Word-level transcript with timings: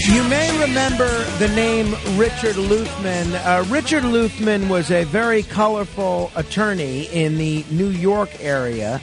You 0.00 0.22
may 0.28 0.60
remember 0.60 1.08
the 1.38 1.48
name 1.48 1.90
Richard 2.16 2.54
Luthmann. 2.54 3.34
Uh, 3.34 3.64
Richard 3.64 4.04
Luthmann 4.04 4.68
was 4.68 4.90
a 4.90 5.04
very 5.04 5.42
colorful 5.42 6.30
attorney 6.36 7.06
in 7.06 7.36
the 7.36 7.64
New 7.70 7.88
York 7.88 8.30
area 8.40 9.00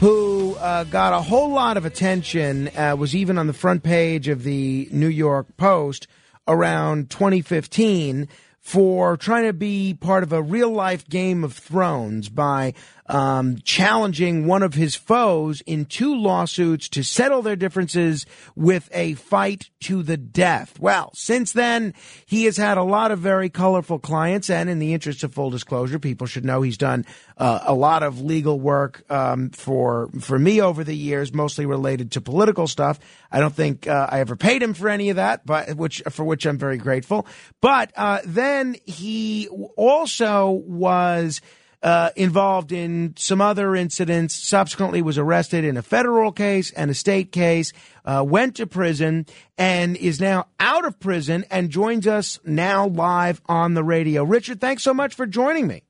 who 0.00 0.54
uh, 0.56 0.84
got 0.84 1.14
a 1.14 1.22
whole 1.22 1.50
lot 1.50 1.76
of 1.78 1.86
attention, 1.86 2.68
uh, 2.76 2.94
was 2.96 3.16
even 3.16 3.38
on 3.38 3.46
the 3.46 3.54
front 3.54 3.82
page 3.82 4.28
of 4.28 4.42
the 4.42 4.86
New 4.92 5.08
York 5.08 5.56
Post 5.56 6.08
around 6.46 7.08
2015 7.10 8.28
for 8.60 9.16
trying 9.16 9.44
to 9.44 9.52
be 9.52 9.94
part 9.94 10.22
of 10.22 10.32
a 10.32 10.42
real 10.42 10.70
life 10.70 11.08
Game 11.08 11.42
of 11.42 11.54
Thrones 11.54 12.28
by 12.28 12.74
um, 13.06 13.58
challenging 13.62 14.46
one 14.46 14.62
of 14.62 14.74
his 14.74 14.94
foes 14.94 15.60
in 15.62 15.84
two 15.84 16.14
lawsuits 16.14 16.88
to 16.90 17.02
settle 17.02 17.42
their 17.42 17.56
differences 17.56 18.24
with 18.56 18.88
a 18.92 19.14
fight 19.14 19.70
to 19.80 20.02
the 20.02 20.16
death. 20.16 20.78
Well, 20.80 21.10
since 21.14 21.52
then, 21.52 21.94
he 22.24 22.44
has 22.44 22.56
had 22.56 22.78
a 22.78 22.82
lot 22.82 23.10
of 23.10 23.18
very 23.18 23.50
colorful 23.50 23.98
clients, 23.98 24.48
and 24.48 24.70
in 24.70 24.78
the 24.78 24.94
interest 24.94 25.22
of 25.22 25.34
full 25.34 25.50
disclosure, 25.50 25.98
people 25.98 26.26
should 26.26 26.44
know 26.44 26.62
he's 26.62 26.78
done 26.78 27.04
uh, 27.36 27.60
a 27.64 27.74
lot 27.74 28.02
of 28.02 28.22
legal 28.22 28.58
work 28.58 29.04
um, 29.10 29.50
for 29.50 30.08
for 30.20 30.38
me 30.38 30.60
over 30.60 30.84
the 30.84 30.96
years, 30.96 31.32
mostly 31.32 31.66
related 31.66 32.12
to 32.12 32.20
political 32.20 32.66
stuff. 32.66 32.98
I 33.30 33.40
don't 33.40 33.54
think 33.54 33.86
uh, 33.86 34.08
I 34.10 34.20
ever 34.20 34.36
paid 34.36 34.62
him 34.62 34.72
for 34.72 34.88
any 34.88 35.10
of 35.10 35.16
that, 35.16 35.44
but 35.44 35.74
which 35.76 36.02
for 36.10 36.24
which 36.24 36.46
I'm 36.46 36.58
very 36.58 36.78
grateful. 36.78 37.26
But 37.60 37.92
uh, 37.96 38.20
then 38.24 38.76
he 38.84 39.48
also 39.76 40.50
was 40.50 41.40
uh, 41.84 42.10
involved 42.16 42.72
in 42.72 43.14
some 43.16 43.42
other 43.42 43.76
incidents, 43.76 44.34
subsequently 44.34 45.02
was 45.02 45.18
arrested 45.18 45.64
in 45.64 45.76
a 45.76 45.82
federal 45.82 46.32
case 46.32 46.70
and 46.70 46.90
a 46.90 46.94
state 46.94 47.30
case, 47.30 47.72
uh, 48.06 48.24
went 48.26 48.56
to 48.56 48.66
prison, 48.66 49.26
and 49.58 49.96
is 49.98 50.18
now 50.18 50.46
out 50.58 50.86
of 50.86 50.98
prison 50.98 51.44
and 51.50 51.68
joins 51.68 52.06
us 52.06 52.40
now 52.44 52.88
live 52.88 53.42
on 53.46 53.74
the 53.74 53.84
radio. 53.84 54.24
Richard, 54.24 54.60
thanks 54.60 54.82
so 54.82 54.94
much 54.94 55.14
for 55.14 55.26
joining 55.26 55.66
me. 55.66 55.82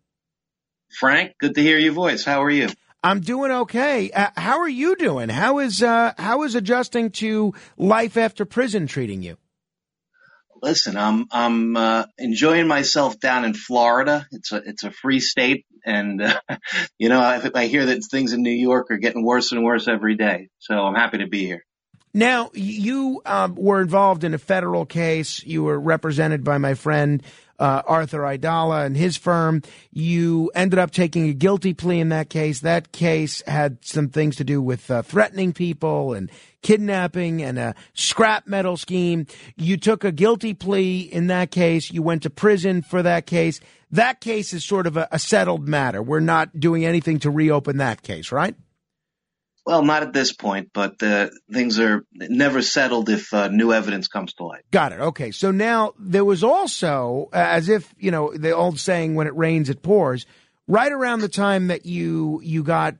Frank, 0.99 1.35
good 1.39 1.55
to 1.55 1.63
hear 1.63 1.79
your 1.79 1.93
voice. 1.93 2.25
How 2.25 2.43
are 2.43 2.51
you? 2.51 2.69
I'm 3.03 3.21
doing 3.21 3.53
okay. 3.53 4.11
Uh, 4.11 4.31
how 4.37 4.61
are 4.61 4.69
you 4.69 4.97
doing? 4.97 5.29
How 5.29 5.59
is 5.61 5.83
uh, 5.83 6.13
how 6.19 6.43
is 6.43 6.55
adjusting 6.55 7.11
to 7.11 7.55
life 7.77 8.17
after 8.17 8.45
prison 8.45 8.87
treating 8.87 9.23
you? 9.23 9.37
listen, 10.65 10.97
I'm 10.97 11.27
I'm 11.31 11.77
uh, 11.77 12.07
enjoying 12.19 12.67
myself 12.67 13.21
down 13.21 13.45
in 13.45 13.55
Florida. 13.55 14.27
It's 14.33 14.51
a 14.51 14.57
it's 14.57 14.83
a 14.83 14.91
free 14.91 15.21
state, 15.21 15.67
and 15.85 16.23
uh, 16.23 16.41
you 16.99 17.09
know 17.09 17.21
I, 17.21 17.41
I 17.55 17.67
hear 17.67 17.87
that 17.87 18.05
things 18.05 18.33
in 18.33 18.43
New 18.43 18.51
York 18.51 18.91
are 18.91 18.99
getting 18.99 19.25
worse 19.25 19.53
and 19.53 19.65
worse 19.65 19.89
every 19.89 20.17
day. 20.17 20.49
So 20.59 20.75
I'm 20.75 20.95
happy 20.95 21.19
to 21.19 21.27
be 21.27 21.47
here. 21.47 21.65
Now 22.13 22.51
you 22.55 23.23
um, 23.27 23.57
were 23.57 23.81
involved 23.81 24.23
in 24.25 24.35
a 24.35 24.39
federal 24.39 24.87
case. 24.87 25.43
You 25.45 25.65
were 25.65 25.79
represented 25.79 26.45
by 26.45 26.59
my 26.59 26.75
friend 26.75 27.23
uh, 27.59 27.83
Arthur 27.87 28.21
Aidala 28.21 28.87
and 28.87 28.97
his 28.97 29.17
firm. 29.17 29.63
You 29.93 30.51
ended 30.55 30.79
up 30.79 30.91
taking 30.91 31.29
a 31.29 31.33
guilty 31.33 31.75
plea 31.75 32.01
in 32.01 32.09
that 32.11 32.31
case. 32.31 32.61
That 32.61 32.93
case 32.93 33.43
had 33.47 33.85
some 33.85 34.09
things 34.09 34.37
to 34.37 34.45
do 34.45 34.61
with 34.61 34.91
uh, 34.91 35.03
threatening 35.03 35.53
people 35.53 36.15
and 36.15 36.31
kidnapping 36.63 37.43
and 37.43 37.59
a 37.59 37.75
scrap 37.95 38.47
metal 38.47 38.77
scheme. 38.77 39.27
You 39.57 39.77
took 39.77 40.05
a 40.05 40.13
guilty 40.13 40.55
plea 40.55 41.01
in 41.01 41.29
that 41.29 41.51
case. 41.51 41.91
You 41.91 42.03
went 42.03 42.23
to 42.23 42.31
prison 42.31 42.83
for 42.83 43.03
that 43.03 43.27
case. 43.27 43.61
That 43.95 44.21
case 44.21 44.53
is 44.53 44.65
sort 44.65 44.87
of 44.89 44.97
a, 44.97 45.09
a 45.13 45.19
settled 45.19 45.69
matter. 45.69 46.03
We're 46.03 46.19
not 46.19 46.59
doing 46.59 46.85
anything 46.85 47.21
to 47.21 47.31
reopen 47.31 47.77
that 47.77 48.03
case, 48.03 48.33
right? 48.33 48.57
Well, 49.65 49.83
not 49.83 50.03
at 50.03 50.13
this 50.13 50.33
point, 50.33 50.71
but 50.75 51.03
uh, 51.03 51.31
things 51.51 51.79
are 51.79 52.05
never 52.13 52.61
settled 52.61 53.09
if 53.09 53.33
uh, 53.33 53.49
new 53.49 53.73
evidence 53.73 54.09
comes 54.09 54.35
to 54.35 54.45
light. 54.45 54.65
Got 54.71 54.93
it. 54.93 55.01
Okay. 55.01 55.31
So 55.31 55.53
now 55.53 55.95
there 55.99 56.25
was 56.25 56.43
also, 56.43 57.31
uh, 57.33 57.37
as 57.37 57.69
if, 57.69 57.95
you 57.97 58.11
know, 58.11 58.37
the 58.37 58.51
old 58.51 58.79
saying, 58.79 59.15
when 59.15 59.27
it 59.27 59.37
rains, 59.37 59.71
it 59.71 59.81
pours. 59.81 60.27
Right 60.67 60.93
around 60.93 61.21
the 61.21 61.29
time 61.29 61.69
that 61.69 61.87
you 61.87 62.41
you 62.43 62.63
got 62.63 62.97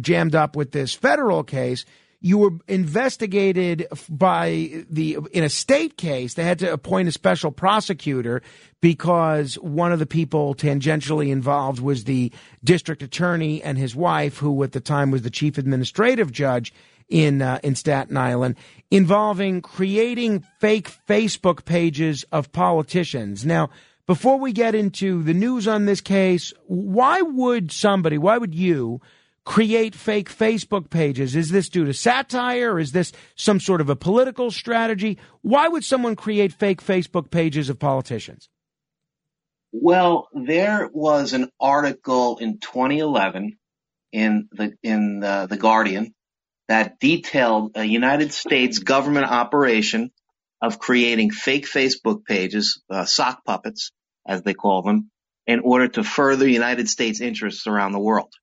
jammed 0.00 0.34
up 0.34 0.56
with 0.56 0.72
this 0.72 0.94
federal 0.94 1.42
case, 1.42 1.84
you 2.20 2.38
were 2.38 2.50
investigated 2.66 3.86
by 4.08 4.84
the 4.90 5.18
in 5.32 5.44
a 5.44 5.48
state 5.48 5.96
case. 5.96 6.34
They 6.34 6.44
had 6.44 6.58
to 6.60 6.72
appoint 6.72 7.08
a 7.08 7.12
special 7.12 7.52
prosecutor 7.52 8.42
because 8.80 9.54
one 9.56 9.92
of 9.92 9.98
the 9.98 10.06
people 10.06 10.54
tangentially 10.54 11.30
involved 11.30 11.80
was 11.80 12.04
the 12.04 12.32
district 12.64 13.02
attorney 13.02 13.62
and 13.62 13.78
his 13.78 13.94
wife, 13.94 14.38
who 14.38 14.62
at 14.64 14.72
the 14.72 14.80
time 14.80 15.10
was 15.10 15.22
the 15.22 15.30
chief 15.30 15.58
administrative 15.58 16.32
judge 16.32 16.72
in 17.08 17.40
uh, 17.40 17.60
in 17.62 17.76
Staten 17.76 18.16
Island, 18.16 18.56
involving 18.90 19.62
creating 19.62 20.44
fake 20.58 20.90
Facebook 21.08 21.64
pages 21.64 22.24
of 22.32 22.50
politicians. 22.50 23.46
Now, 23.46 23.70
before 24.08 24.38
we 24.38 24.52
get 24.52 24.74
into 24.74 25.22
the 25.22 25.34
news 25.34 25.68
on 25.68 25.84
this 25.84 26.00
case, 26.00 26.52
why 26.66 27.20
would 27.20 27.70
somebody, 27.70 28.18
why 28.18 28.38
would 28.38 28.54
you? 28.54 29.00
Create 29.48 29.94
fake 29.94 30.30
Facebook 30.30 30.90
pages? 30.90 31.34
Is 31.34 31.48
this 31.48 31.70
due 31.70 31.86
to 31.86 31.94
satire? 31.94 32.78
Is 32.78 32.92
this 32.92 33.12
some 33.34 33.60
sort 33.60 33.80
of 33.80 33.88
a 33.88 33.96
political 33.96 34.50
strategy? 34.50 35.16
Why 35.40 35.68
would 35.68 35.84
someone 35.84 36.16
create 36.16 36.52
fake 36.52 36.84
Facebook 36.84 37.30
pages 37.30 37.70
of 37.70 37.78
politicians? 37.78 38.50
Well, 39.72 40.28
there 40.34 40.90
was 40.92 41.32
an 41.32 41.48
article 41.58 42.36
in 42.36 42.58
2011 42.58 43.56
in 44.12 44.48
the 44.52 44.74
in 44.82 45.20
the, 45.20 45.46
the 45.48 45.56
Guardian 45.56 46.14
that 46.68 47.00
detailed 47.00 47.72
a 47.74 47.84
United 47.84 48.34
States 48.34 48.80
government 48.80 49.24
operation 49.24 50.10
of 50.60 50.78
creating 50.78 51.30
fake 51.30 51.66
Facebook 51.66 52.26
pages, 52.26 52.82
uh, 52.90 53.06
sock 53.06 53.46
puppets, 53.46 53.92
as 54.26 54.42
they 54.42 54.52
call 54.52 54.82
them, 54.82 55.10
in 55.46 55.60
order 55.60 55.88
to 55.88 56.04
further 56.04 56.46
United 56.46 56.86
States 56.86 57.22
interests 57.22 57.66
around 57.66 57.92
the 57.92 57.98
world. 57.98 58.34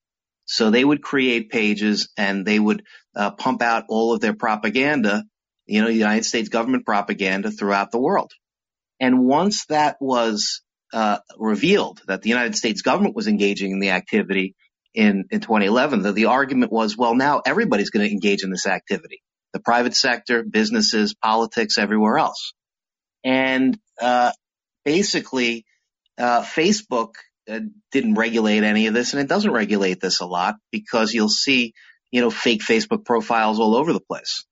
So 0.45 0.69
they 0.69 0.85
would 0.85 1.01
create 1.01 1.49
pages 1.49 2.09
and 2.17 2.45
they 2.45 2.59
would 2.59 2.83
uh, 3.15 3.31
pump 3.31 3.61
out 3.61 3.85
all 3.89 4.13
of 4.13 4.21
their 4.21 4.35
propaganda, 4.35 5.23
you 5.65 5.81
know, 5.81 5.87
United 5.87 6.25
States 6.25 6.49
government 6.49 6.85
propaganda 6.85 7.51
throughout 7.51 7.91
the 7.91 7.99
world. 7.99 8.31
And 8.99 9.25
once 9.25 9.65
that 9.65 9.97
was 9.99 10.61
uh, 10.93 11.17
revealed 11.37 12.01
that 12.07 12.21
the 12.21 12.29
United 12.29 12.55
States 12.55 12.81
government 12.81 13.15
was 13.15 13.27
engaging 13.27 13.71
in 13.71 13.79
the 13.79 13.89
activity 13.89 14.55
in, 14.93 15.25
in 15.29 15.41
2011, 15.41 16.03
the, 16.03 16.11
the 16.13 16.25
argument 16.25 16.71
was, 16.71 16.95
well, 16.95 17.15
now 17.15 17.41
everybody's 17.45 17.89
going 17.89 18.07
to 18.07 18.13
engage 18.13 18.43
in 18.43 18.49
this 18.49 18.65
activity. 18.65 19.21
The 19.53 19.59
private 19.59 19.95
sector, 19.95 20.43
businesses, 20.43 21.13
politics, 21.13 21.77
everywhere 21.77 22.17
else. 22.17 22.53
And 23.23 23.77
uh, 24.01 24.31
basically, 24.85 25.65
uh, 26.17 26.43
Facebook 26.43 27.15
didn't 27.91 28.15
regulate 28.15 28.63
any 28.63 28.87
of 28.87 28.93
this, 28.93 29.13
and 29.13 29.21
it 29.21 29.27
doesn't 29.27 29.51
regulate 29.51 30.01
this 30.01 30.19
a 30.21 30.25
lot 30.25 30.55
because 30.71 31.13
you'll 31.13 31.29
see, 31.29 31.73
you 32.11 32.21
know, 32.21 32.29
fake 32.29 32.61
Facebook 32.61 33.05
profiles 33.05 33.59
all 33.59 33.75
over 33.75 33.93
the 33.93 33.99
place. 33.99 34.45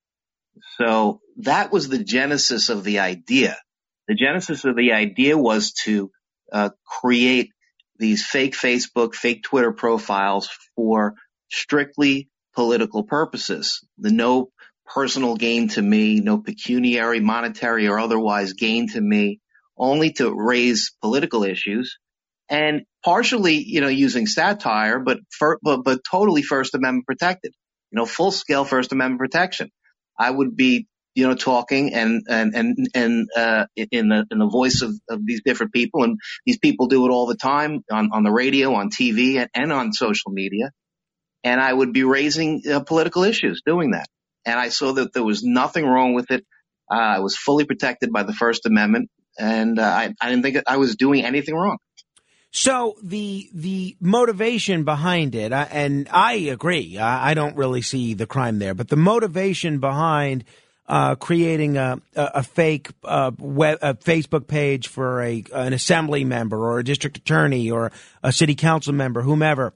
So 0.78 1.22
that 1.38 1.72
was 1.72 1.88
the 1.88 2.04
genesis 2.04 2.70
of 2.70 2.84
the 2.84 3.00
idea. 3.00 3.58
The 4.08 4.16
genesis 4.16 4.66
of 4.66 4.76
the 4.76 4.94
idea 4.94 5.38
was 5.38 5.74
to 5.86 6.12
uh, 6.52 6.70
create 6.86 7.52
these 7.98 8.26
fake 8.26 8.54
Facebook, 8.54 9.16
fake 9.16 9.44
Twitter 9.44 9.72
profiles 9.72 10.50
for 10.76 11.16
strictly 11.50 12.30
political 12.54 13.04
purposes. 13.04 13.80
The 13.98 14.12
no 14.12 14.50
personal 14.86 15.36
gain 15.36 15.70
to 15.70 15.82
me, 15.82 16.20
no 16.20 16.40
pecuniary, 16.40 17.20
monetary, 17.20 17.88
or 17.88 18.00
otherwise 18.00 18.54
gain 18.54 18.90
to 18.90 19.02
me, 19.02 19.40
only 19.78 20.12
to 20.14 20.32
raise 20.34 20.92
political 21.02 21.44
issues 21.44 21.98
and 22.50 22.84
partially, 23.04 23.56
you 23.56 23.82
know, 23.82 23.88
using 23.88 24.28
satire, 24.28 25.00
but, 25.00 25.20
for, 25.30 25.60
but, 25.62 25.84
but 25.84 26.00
totally 26.10 26.42
First 26.42 26.76
Amendment 26.76 27.06
protected, 27.06 27.54
you 27.92 27.98
know, 27.98 28.06
full 28.06 28.32
scale 28.32 28.66
First 28.66 28.92
Amendment 28.92 29.20
protection. 29.20 29.70
I 30.18 30.30
would 30.30 30.56
be, 30.56 30.88
you 31.16 31.28
know, 31.28 31.36
talking 31.36 31.94
and, 31.94 32.24
and, 32.28 32.56
and, 32.56 32.88
and, 32.94 33.28
uh, 33.36 33.66
in 33.76 34.10
the, 34.10 34.26
in 34.32 34.40
the 34.40 34.48
voice 34.48 34.82
of, 34.82 34.94
of 35.10 35.26
these 35.26 35.42
different 35.44 35.74
people. 35.74 36.04
And 36.04 36.18
these 36.46 36.58
people 36.58 36.88
do 36.88 37.06
it 37.06 37.12
all 37.12 37.28
the 37.28 37.36
time 37.36 37.84
on, 37.92 38.10
on 38.12 38.24
the 38.24 38.32
radio, 38.32 38.74
on 38.74 38.90
TV 38.90 39.38
and, 39.38 39.50
and 39.54 39.72
on 39.72 39.94
social 39.94 40.32
media. 40.32 40.72
And 41.44 41.60
I 41.60 41.72
would 41.74 41.94
be 41.94 42.04
raising 42.04 42.64
uh, 42.72 42.82
political 42.82 43.24
issues 43.24 43.62
doing 43.66 43.92
that. 43.92 44.08
And 44.46 44.60
I 44.60 44.70
saw 44.70 44.94
that 44.94 45.14
there 45.14 45.24
was 45.24 45.44
nothing 45.44 45.86
wrong 45.86 46.14
with 46.14 46.32
it. 46.32 46.46
Uh, 46.92 46.98
I 46.98 47.20
was 47.20 47.36
fully 47.36 47.66
protected 47.66 48.12
by 48.12 48.24
the 48.24 48.34
First 48.34 48.66
Amendment, 48.66 49.10
and 49.40 49.80
uh, 49.80 49.84
I, 49.84 50.14
I 50.22 50.30
didn't 50.30 50.44
think 50.44 50.58
I 50.68 50.78
was 50.78 50.96
doing 50.96 51.24
anything 51.24 51.56
wrong. 51.56 51.78
So 52.56 52.98
the 53.02 53.50
the 53.52 53.98
motivation 54.00 54.84
behind 54.84 55.34
it, 55.34 55.52
and 55.52 56.08
I 56.12 56.34
agree, 56.34 57.00
I 57.00 57.34
don't 57.34 57.58
really 57.58 57.82
see 57.82 58.14
the 58.14 58.28
crime 58.28 58.60
there, 58.60 58.76
but 58.76 58.90
the 58.90 58.96
motivation 58.96 59.80
behind 59.80 60.44
uh, 60.86 61.16
creating 61.16 61.78
a, 61.78 62.00
a, 62.16 62.44
fake 62.44 62.90
uh, 63.06 63.32
web, 63.40 63.80
a 63.82 63.96
Facebook 63.96 64.46
page 64.46 64.88
for 64.88 65.24
a 65.24 65.44
an 65.52 65.74
assembly 65.74 66.26
member 66.26 66.58
or 66.58 66.78
a 66.78 66.84
district 66.84 67.18
attorney 67.18 67.72
or 67.72 67.92
a 68.22 68.32
city 68.32 68.54
council 68.54 68.94
member, 68.94 69.24
whomever. 69.24 69.74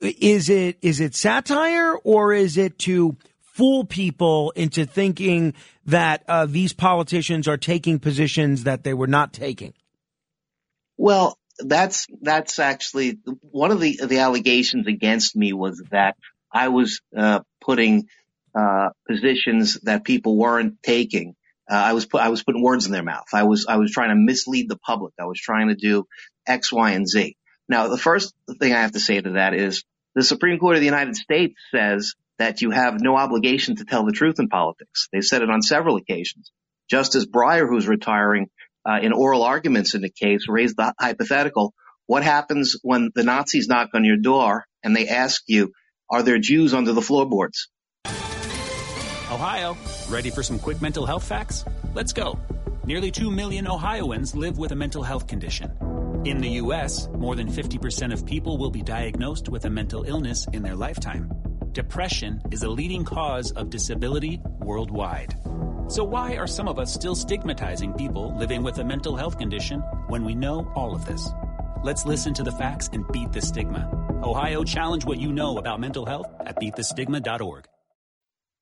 Is 0.00 0.48
it 0.48 0.78
is 0.82 0.98
it 0.98 1.14
satire 1.14 1.94
or 2.02 2.32
is 2.32 2.56
it 2.56 2.76
to 2.80 3.16
fool 3.40 3.84
people 3.84 4.50
into 4.56 4.84
thinking 4.84 5.54
that 5.84 6.24
uh, 6.26 6.46
these 6.46 6.72
politicians 6.72 7.46
are 7.46 7.56
taking 7.56 8.00
positions 8.00 8.64
that 8.64 8.82
they 8.82 8.94
were 8.94 9.06
not 9.06 9.32
taking? 9.32 9.74
Well, 10.96 11.38
that's 11.58 12.06
that's 12.22 12.58
actually 12.58 13.18
one 13.40 13.70
of 13.70 13.80
the 13.80 14.00
the 14.04 14.18
allegations 14.18 14.86
against 14.86 15.36
me 15.36 15.52
was 15.52 15.82
that 15.90 16.16
I 16.52 16.68
was 16.68 17.00
uh, 17.16 17.40
putting 17.60 18.08
uh, 18.54 18.90
positions 19.08 19.78
that 19.82 20.04
people 20.04 20.36
weren't 20.36 20.82
taking. 20.82 21.34
Uh, 21.70 21.74
I 21.74 21.92
was 21.92 22.06
I 22.14 22.28
was 22.28 22.42
putting 22.42 22.62
words 22.62 22.86
in 22.86 22.92
their 22.92 23.02
mouth. 23.02 23.26
I 23.32 23.42
was 23.44 23.66
I 23.68 23.76
was 23.76 23.92
trying 23.92 24.10
to 24.10 24.16
mislead 24.16 24.68
the 24.68 24.78
public. 24.78 25.14
I 25.20 25.24
was 25.24 25.40
trying 25.40 25.68
to 25.68 25.74
do 25.74 26.06
X, 26.46 26.72
Y, 26.72 26.90
and 26.92 27.08
Z. 27.08 27.36
Now, 27.68 27.88
the 27.88 27.98
first 27.98 28.34
thing 28.60 28.72
I 28.72 28.82
have 28.82 28.92
to 28.92 29.00
say 29.00 29.20
to 29.20 29.32
that 29.32 29.54
is 29.54 29.84
the 30.14 30.22
Supreme 30.22 30.58
Court 30.58 30.76
of 30.76 30.80
the 30.80 30.86
United 30.86 31.16
States 31.16 31.54
says 31.70 32.14
that 32.38 32.62
you 32.62 32.70
have 32.70 33.00
no 33.00 33.16
obligation 33.16 33.76
to 33.76 33.84
tell 33.84 34.04
the 34.04 34.12
truth 34.12 34.38
in 34.38 34.48
politics. 34.48 35.08
They've 35.12 35.24
said 35.24 35.42
it 35.42 35.50
on 35.50 35.62
several 35.62 35.96
occasions. 35.96 36.52
Justice 36.88 37.26
Breyer, 37.26 37.68
who's 37.68 37.88
retiring, 37.88 38.46
uh, 38.88 39.00
in 39.02 39.12
oral 39.12 39.42
arguments 39.42 39.94
in 39.94 40.02
the 40.02 40.10
case, 40.10 40.46
raised 40.48 40.76
the 40.76 40.92
hypothetical: 40.98 41.74
What 42.06 42.22
happens 42.22 42.76
when 42.82 43.10
the 43.14 43.24
Nazis 43.24 43.68
knock 43.68 43.90
on 43.94 44.04
your 44.04 44.16
door 44.16 44.66
and 44.82 44.94
they 44.94 45.08
ask 45.08 45.42
you, 45.46 45.72
"Are 46.10 46.22
there 46.22 46.38
Jews 46.38 46.74
under 46.74 46.92
the 46.92 47.02
floorboards?" 47.02 47.68
Ohio, 49.30 49.76
ready 50.08 50.30
for 50.30 50.42
some 50.42 50.58
quick 50.58 50.80
mental 50.80 51.04
health 51.04 51.24
facts? 51.24 51.64
Let's 51.94 52.12
go. 52.12 52.38
Nearly 52.84 53.10
2 53.10 53.30
million 53.30 53.66
Ohioans 53.66 54.36
live 54.36 54.58
with 54.58 54.70
a 54.70 54.76
mental 54.76 55.02
health 55.02 55.26
condition. 55.26 55.72
In 56.24 56.38
the 56.38 56.48
U.S., 56.62 57.08
more 57.08 57.34
than 57.34 57.48
50% 57.48 58.12
of 58.12 58.24
people 58.24 58.56
will 58.56 58.70
be 58.70 58.82
diagnosed 58.82 59.48
with 59.48 59.64
a 59.64 59.70
mental 59.70 60.04
illness 60.04 60.46
in 60.52 60.62
their 60.62 60.76
lifetime. 60.76 61.28
Depression 61.76 62.40
is 62.50 62.62
a 62.62 62.70
leading 62.70 63.04
cause 63.04 63.52
of 63.52 63.68
disability 63.68 64.40
worldwide. 64.60 65.34
So, 65.88 66.04
why 66.04 66.36
are 66.36 66.46
some 66.46 66.68
of 66.68 66.78
us 66.78 66.94
still 66.94 67.14
stigmatizing 67.14 67.92
people 67.92 68.34
living 68.34 68.62
with 68.62 68.78
a 68.78 68.84
mental 68.84 69.14
health 69.14 69.36
condition 69.36 69.80
when 70.08 70.24
we 70.24 70.34
know 70.34 70.72
all 70.74 70.94
of 70.94 71.04
this? 71.04 71.28
Let's 71.84 72.06
listen 72.06 72.32
to 72.32 72.42
the 72.42 72.50
facts 72.50 72.88
and 72.94 73.06
beat 73.12 73.30
the 73.30 73.42
stigma. 73.42 73.90
Ohio, 74.22 74.64
challenge 74.64 75.04
what 75.04 75.20
you 75.20 75.34
know 75.34 75.58
about 75.58 75.78
mental 75.78 76.06
health 76.06 76.28
at 76.40 76.58
beatthestigma.org. 76.58 77.66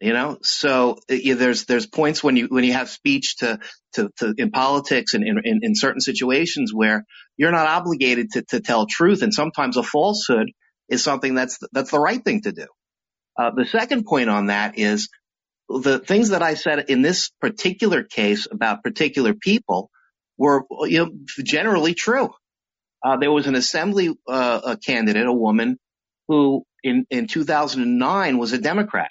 You 0.00 0.12
know, 0.12 0.38
so 0.42 0.98
uh, 1.08 1.14
yeah, 1.14 1.34
there's 1.34 1.66
there's 1.66 1.86
points 1.86 2.24
when 2.24 2.36
you 2.36 2.48
when 2.48 2.64
you 2.64 2.72
have 2.72 2.90
speech 2.90 3.36
to 3.36 3.60
to, 3.92 4.10
to 4.16 4.34
in 4.36 4.50
politics 4.50 5.14
and 5.14 5.22
in, 5.24 5.40
in, 5.44 5.60
in 5.62 5.76
certain 5.76 6.00
situations 6.00 6.74
where 6.74 7.04
you're 7.36 7.52
not 7.52 7.68
obligated 7.68 8.32
to, 8.32 8.42
to 8.48 8.60
tell 8.60 8.86
truth, 8.88 9.22
and 9.22 9.32
sometimes 9.32 9.76
a 9.76 9.84
falsehood 9.84 10.50
is 10.88 11.04
something 11.04 11.36
that's 11.36 11.60
that's 11.70 11.92
the 11.92 12.00
right 12.00 12.24
thing 12.24 12.42
to 12.42 12.50
do. 12.50 12.66
Uh, 13.38 13.50
the 13.50 13.64
second 13.64 14.04
point 14.06 14.30
on 14.30 14.46
that 14.46 14.78
is 14.78 15.08
the 15.68 15.98
things 15.98 16.30
that 16.30 16.42
I 16.42 16.54
said 16.54 16.86
in 16.88 17.02
this 17.02 17.30
particular 17.40 18.02
case 18.02 18.46
about 18.50 18.82
particular 18.82 19.34
people 19.34 19.90
were 20.36 20.64
you 20.86 20.98
know 20.98 21.10
generally 21.42 21.94
true. 21.94 22.30
Uh, 23.02 23.16
there 23.18 23.32
was 23.32 23.46
an 23.46 23.54
assembly 23.54 24.14
uh, 24.28 24.60
a 24.64 24.76
candidate, 24.76 25.26
a 25.26 25.32
woman, 25.32 25.78
who 26.28 26.64
in 26.82 27.06
in 27.10 27.26
2009 27.26 28.38
was 28.38 28.52
a 28.52 28.58
Democrat. 28.58 29.10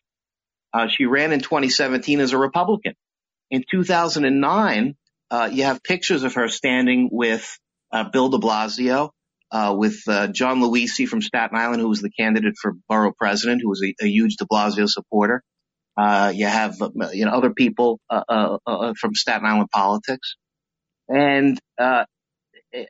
Uh, 0.74 0.88
she 0.88 1.06
ran 1.06 1.32
in 1.32 1.40
2017 1.40 2.20
as 2.20 2.34
a 2.34 2.38
Republican. 2.38 2.94
In 3.52 3.64
2009, 3.70 4.96
uh, 5.30 5.50
you 5.52 5.64
have 5.64 5.84
pictures 5.84 6.24
of 6.24 6.34
her 6.34 6.48
standing 6.48 7.10
with 7.12 7.60
uh, 7.92 8.06
Bill 8.06 8.30
de 8.30 8.40
Blasio, 8.40 9.12
uh, 9.54 9.76
with 9.78 10.02
uh, 10.10 10.28
John 10.30 10.62
Luisi 10.62 11.08
from 11.08 11.22
Staten 11.22 11.58
Island, 11.58 11.82
who 11.82 11.90
was 11.90 12.02
the 12.02 12.12
candidate 12.12 12.56
for 12.62 12.74
borough 12.90 13.14
president, 13.18 13.62
who 13.64 13.70
was 13.70 13.84
a, 13.84 13.96
a 14.04 14.08
huge 14.08 14.38
de 14.38 14.46
Blasio 14.46 14.90
supporter. 14.90 15.44
Uh, 15.98 16.34
you 16.36 16.48
have 16.48 16.78
you 17.14 17.26
know 17.26 17.32
other 17.32 17.54
people 17.54 18.00
uh, 18.10 18.58
uh, 18.68 18.94
from 19.00 19.16
Staten 19.16 19.46
Island 19.48 19.70
politics, 19.72 20.36
and 21.10 21.60
uh 21.80 22.06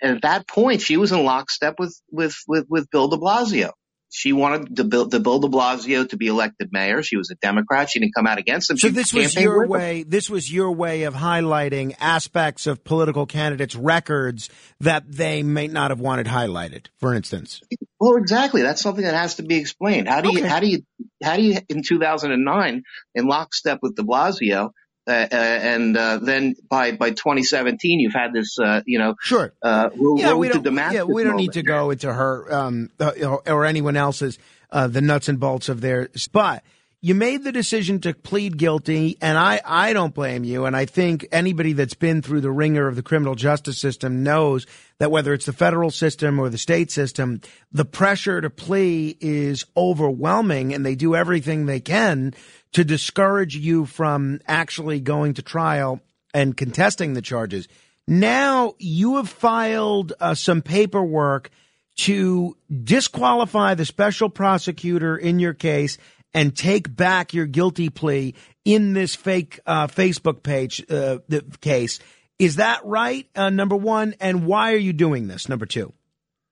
at 0.01 0.21
that 0.24 0.48
point, 0.48 0.81
she 0.81 0.98
was 0.98 1.12
in 1.12 1.24
lockstep 1.24 1.75
with 1.80 2.00
with 2.12 2.36
with, 2.48 2.68
with 2.69 2.89
Bill 2.92 3.07
de 3.09 3.18
Blasio. 3.18 3.71
She 4.15 4.31
wanted 4.31 4.75
to 4.75 4.83
build 4.83 5.10
to 5.10 5.19
Bill 5.19 5.39
de 5.39 5.48
Blasio 5.48 6.07
to 6.07 6.18
be 6.18 6.27
elected 6.27 6.69
mayor. 6.71 7.01
She 7.01 7.18
was 7.18 7.31
a 7.31 7.36
Democrat. 7.36 7.89
She 7.89 8.00
didn't 8.00 8.13
come 8.13 8.27
out 8.27 8.38
against 8.38 8.69
him. 8.69 8.77
So 8.77 8.89
she 8.89 8.94
this 8.94 9.12
was 9.12 9.36
your 9.36 9.65
way. 9.65 10.04
This 10.04 10.30
was 10.30 10.54
your 10.54 10.71
way 10.71 11.04
of 11.04 11.15
highlighting 11.15 11.95
aspects 12.00 12.68
of 12.68 12.83
political 12.83 13.25
candidates' 13.25 13.75
records 13.75 14.51
that 14.81 15.12
they 15.12 15.42
may 15.42 15.68
not 15.68 15.89
have 15.89 16.00
wanted 16.00 16.27
highlighted. 16.27 16.89
For 17.00 17.15
instance. 17.15 17.62
Well, 18.00 18.18
exactly. 18.18 18.62
That's 18.62 18.83
something 18.83 19.04
that 19.04 19.15
has 19.15 19.38
to 19.38 19.44
be 19.44 19.56
explained. 19.56 20.07
How 20.07 20.21
do 20.21 20.31
you? 20.31 20.42
Okay. 20.42 20.48
How 20.48 20.59
do 20.59 20.68
you? 20.68 20.83
How 21.24 21.36
do 21.36 21.42
you? 21.42 21.57
In 21.68 21.81
2009, 21.81 22.83
in 23.16 23.25
lockstep 23.25 23.80
with 23.81 23.95
De 23.95 24.04
Blasio, 24.04 24.74
uh, 25.05 25.11
uh, 25.11 25.35
and 25.35 25.97
uh, 25.97 26.17
then 26.17 26.55
by 26.69 26.94
by 26.94 27.09
2017, 27.09 28.00
you've 28.00 28.13
had 28.13 28.31
this, 28.31 28.57
uh, 28.57 28.81
you 28.85 29.00
know, 29.00 29.15
sure, 29.19 29.53
uh, 29.61 29.89
yeah, 30.15 30.33
we 30.33 30.47
don't, 30.47 30.65
yeah, 30.94 31.03
we 31.03 31.23
don't 31.23 31.35
need 31.35 31.53
to 31.53 31.63
go 31.63 31.91
into 31.91 32.11
her 32.13 32.53
um, 32.53 32.89
or, 33.00 33.41
or, 33.45 33.65
anyone 33.65 33.97
else's 33.97 34.39
uh, 34.71 34.88
the 34.88 35.01
nuts 35.01 35.27
and 35.27 35.41
bolts 35.41 35.67
of 35.67 35.81
their, 35.81 36.09
but 36.31 36.63
you 37.05 37.13
made 37.13 37.44
the 37.44 37.51
decision 37.51 38.00
to 38.00 38.13
plead 38.13 38.57
guilty, 38.57 39.17
and 39.19 39.38
I, 39.38 39.59
I 39.65 39.91
don't 39.91 40.13
blame 40.15 40.45
you. 40.45 40.63
And 40.63 40.73
I 40.73 40.85
think 40.85 41.27
anybody 41.33 41.73
that's 41.73 41.95
been 41.95 42.21
through 42.21 42.39
the 42.39 42.50
wringer 42.50 42.88
of 42.88 42.95
the 42.95 43.03
criminal 43.03 43.35
justice 43.35 43.77
system 43.77 44.23
knows 44.23 44.65
that 45.00 45.11
whether 45.11 45.33
it's 45.33 45.45
the 45.45 45.51
federal 45.51 45.91
system 45.91 46.39
or 46.39 46.47
the 46.47 46.57
state 46.57 46.91
system, 46.91 47.41
the 47.73 47.83
pressure 47.83 48.39
to 48.39 48.50
plea 48.50 49.17
is 49.19 49.65
overwhelming, 49.75 50.73
and 50.73 50.85
they 50.85 50.95
do 50.95 51.13
everything 51.13 51.65
they 51.65 51.81
can 51.81 52.33
to 52.71 52.85
discourage 52.85 53.57
you 53.57 53.85
from 53.85 54.39
actually 54.47 55.01
going 55.01 55.33
to 55.33 55.41
trial 55.41 55.99
and 56.33 56.56
contesting 56.56 57.15
the 57.15 57.21
charges. 57.21 57.67
Now 58.07 58.75
you 58.79 59.17
have 59.17 59.27
filed 59.27 60.13
uh, 60.21 60.35
some 60.35 60.61
paperwork 60.61 61.49
to 61.97 62.56
disqualify 62.83 63.73
the 63.73 63.85
special 63.85 64.30
prosecutor 64.30 65.18
in 65.18 65.39
your 65.39 65.54
case 65.54 65.97
and 66.33 66.56
take 66.56 66.94
back 66.94 67.33
your 67.33 67.45
guilty 67.45 67.90
plea 67.90 68.33
in 68.66 68.94
this 68.94 69.16
fake 69.16 69.59
uh, 69.66 69.87
Facebook 69.87 70.44
page 70.44 70.83
uh, 70.90 71.19
case. 71.61 71.99
Is 72.40 72.57
that 72.57 72.85
right? 72.85 73.28
Uh, 73.35 73.49
number 73.49 73.75
one, 73.75 74.16
and 74.19 74.45
why 74.45 74.73
are 74.73 74.78
you 74.78 74.94
doing 74.94 75.28
this? 75.28 75.47
Number 75.47 75.66
two. 75.66 75.94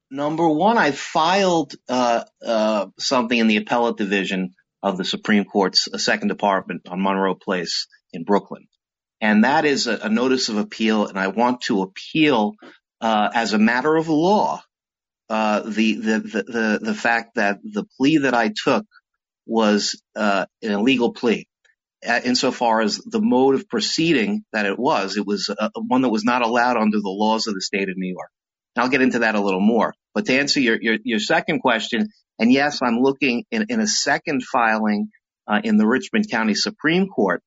Number 0.09 0.47
one, 0.47 0.77
I 0.77 0.91
filed 0.91 1.73
uh, 1.88 2.23
uh, 2.45 2.88
something 3.00 3.38
in 3.38 3.47
the 3.47 3.57
appellate 3.57 3.97
division 3.97 4.53
of 4.83 4.97
the 4.97 5.05
Supreme 5.05 5.45
Court's 5.45 5.88
Second 6.03 6.27
Department 6.27 6.81
on 6.89 7.01
Monroe 7.01 7.35
Place 7.35 7.88
in 8.11 8.23
Brooklyn. 8.23 8.67
And 9.21 9.43
that 9.43 9.65
is 9.65 9.88
a, 9.88 9.97
a 9.97 10.09
notice 10.09 10.50
of 10.50 10.57
appeal, 10.57 11.07
and 11.07 11.17
I 11.17 11.27
want 11.27 11.61
to 11.61 11.83
appeal 11.83 12.55
uh, 13.00 13.29
as 13.33 13.53
a 13.53 13.59
matter 13.59 13.95
of 13.95 14.09
law 14.09 14.61
uh, 15.29 15.61
the, 15.61 15.95
the, 15.95 16.19
the, 16.19 16.79
the, 16.81 16.93
fact 16.93 17.35
that 17.35 17.59
the 17.63 17.85
plea 17.97 18.17
that 18.17 18.33
I 18.33 18.51
took 18.53 18.85
was 19.45 20.01
uh, 20.15 20.45
an 20.62 20.71
illegal 20.71 21.13
plea. 21.13 21.48
Insofar 22.03 22.81
as 22.81 22.98
the 22.98 23.21
mode 23.21 23.53
of 23.53 23.69
proceeding 23.69 24.43
that 24.53 24.65
it 24.65 24.79
was, 24.79 25.17
it 25.17 25.25
was 25.25 25.50
uh, 25.55 25.69
one 25.75 26.01
that 26.01 26.10
was 26.10 26.24
not 26.24 26.41
allowed 26.41 26.77
under 26.77 26.98
the 26.98 27.10
laws 27.10 27.45
of 27.45 27.53
the 27.53 27.62
state 27.62 27.89
of 27.89 27.95
New 27.95 28.12
York. 28.12 28.29
And 28.75 28.83
I'll 28.83 28.89
get 28.89 29.01
into 29.01 29.19
that 29.19 29.36
a 29.36 29.41
little 29.41 29.62
more. 29.62 29.93
But 30.15 30.25
to 30.25 30.33
answer 30.33 30.60
your, 30.60 30.77
your, 30.81 30.98
your 31.03 31.19
second 31.19 31.60
question, 31.60 32.10
and 32.39 32.51
yes, 32.51 32.79
I'm 32.81 33.00
looking 33.00 33.45
in, 33.51 33.67
in 33.69 33.79
a 33.79 33.88
second 33.88 34.41
filing 34.43 35.10
uh, 35.48 35.62
in 35.63 35.77
the 35.77 35.86
Richmond 35.86 36.29
County 36.29 36.55
Supreme 36.55 37.07
Court 37.07 37.43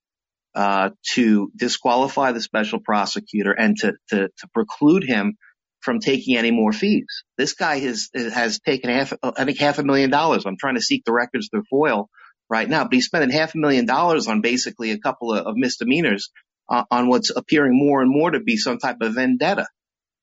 uh, 0.55 0.91
to 1.15 1.51
disqualify 1.57 2.31
the 2.31 2.41
special 2.41 2.79
prosecutor 2.79 3.53
and 3.53 3.77
to, 3.79 3.95
to, 4.11 4.29
to 4.29 4.49
preclude 4.53 5.03
him 5.03 5.37
from 5.85 6.01
taking 6.01 6.37
any 6.37 6.51
more 6.51 6.73
fees. 6.73 7.25
This 7.39 7.55
guy 7.55 7.79
has 7.81 8.09
has 8.15 8.61
taken 8.61 8.91
half, 8.91 9.13
I 9.23 9.45
think 9.45 9.59
half 9.59 9.79
a 9.79 9.85
million 9.85 10.11
dollars. 10.11 10.45
I'm 10.47 10.57
trying 10.59 10.77
to 10.77 10.81
seek 10.81 11.05
the 11.05 11.13
records 11.13 11.49
through 11.51 11.65
FOIL 11.71 12.09
right 12.49 12.69
now, 12.69 12.85
but 12.85 12.93
he's 12.93 13.07
spending 13.07 13.31
half 13.31 13.55
a 13.55 13.59
million 13.59 13.87
dollars 13.87 14.29
on 14.29 14.41
basically 14.41 14.91
a 14.91 14.99
couple 14.99 15.33
of, 15.33 15.47
of 15.47 15.57
misdemeanors 15.57 16.31
uh, 16.69 16.85
on 16.91 17.09
what's 17.09 17.31
appearing 17.31 17.77
more 17.77 18.03
and 18.03 18.11
more 18.11 18.31
to 18.31 18.41
be 18.41 18.57
some 18.57 18.79
type 18.79 18.97
of 19.01 19.15
vendetta. 19.15 19.67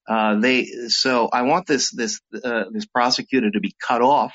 Uh, 0.10 0.40
they 0.40 0.66
so 0.88 1.30
I 1.32 1.44
want 1.44 1.68
this 1.68 1.92
this 1.92 2.20
uh, 2.44 2.66
this 2.72 2.86
prosecutor 2.88 3.52
to 3.52 3.60
be 3.60 3.76
cut 3.80 4.02
off 4.02 4.34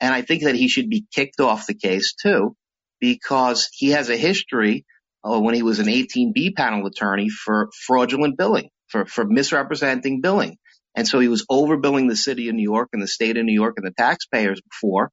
and 0.00 0.14
I 0.14 0.22
think 0.22 0.44
that 0.44 0.54
he 0.54 0.68
should 0.68 0.88
be 0.88 1.06
kicked 1.12 1.40
off 1.40 1.66
the 1.66 1.74
case 1.74 2.14
too, 2.20 2.56
because 3.00 3.68
he 3.72 3.90
has 3.90 4.08
a 4.08 4.16
history 4.16 4.86
uh, 5.22 5.38
when 5.38 5.54
he 5.54 5.62
was 5.62 5.78
an 5.78 5.86
18B 5.86 6.54
panel 6.56 6.86
attorney 6.86 7.28
for 7.28 7.68
fraudulent 7.86 8.38
billing, 8.38 8.70
for, 8.90 9.06
for 9.06 9.24
misrepresenting 9.24 10.20
billing. 10.20 10.56
And 10.94 11.06
so 11.06 11.20
he 11.20 11.28
was 11.28 11.46
overbilling 11.50 12.08
the 12.08 12.16
city 12.16 12.48
of 12.48 12.54
New 12.54 12.62
York 12.62 12.88
and 12.92 13.02
the 13.02 13.08
state 13.08 13.36
of 13.36 13.44
New 13.44 13.54
York 13.54 13.74
and 13.76 13.86
the 13.86 13.94
taxpayers 13.96 14.60
before. 14.60 15.10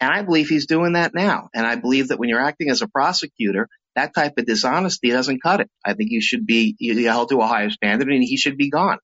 And 0.00 0.10
I 0.10 0.22
believe 0.22 0.48
he's 0.48 0.66
doing 0.66 0.94
that 0.94 1.12
now. 1.14 1.48
And 1.54 1.66
I 1.66 1.76
believe 1.76 2.08
that 2.08 2.18
when 2.18 2.28
you're 2.28 2.44
acting 2.44 2.70
as 2.70 2.82
a 2.82 2.88
prosecutor, 2.88 3.68
that 3.96 4.14
type 4.14 4.34
of 4.38 4.46
dishonesty 4.46 5.10
doesn't 5.10 5.42
cut 5.42 5.60
it. 5.60 5.68
I 5.84 5.94
think 5.94 6.10
you 6.10 6.22
should 6.22 6.46
be 6.46 6.76
held 7.04 7.30
to 7.30 7.40
a 7.40 7.46
higher 7.46 7.70
standard 7.70 8.08
and 8.08 8.22
he 8.22 8.36
should 8.36 8.56
be 8.56 8.70
gone. 8.70 8.98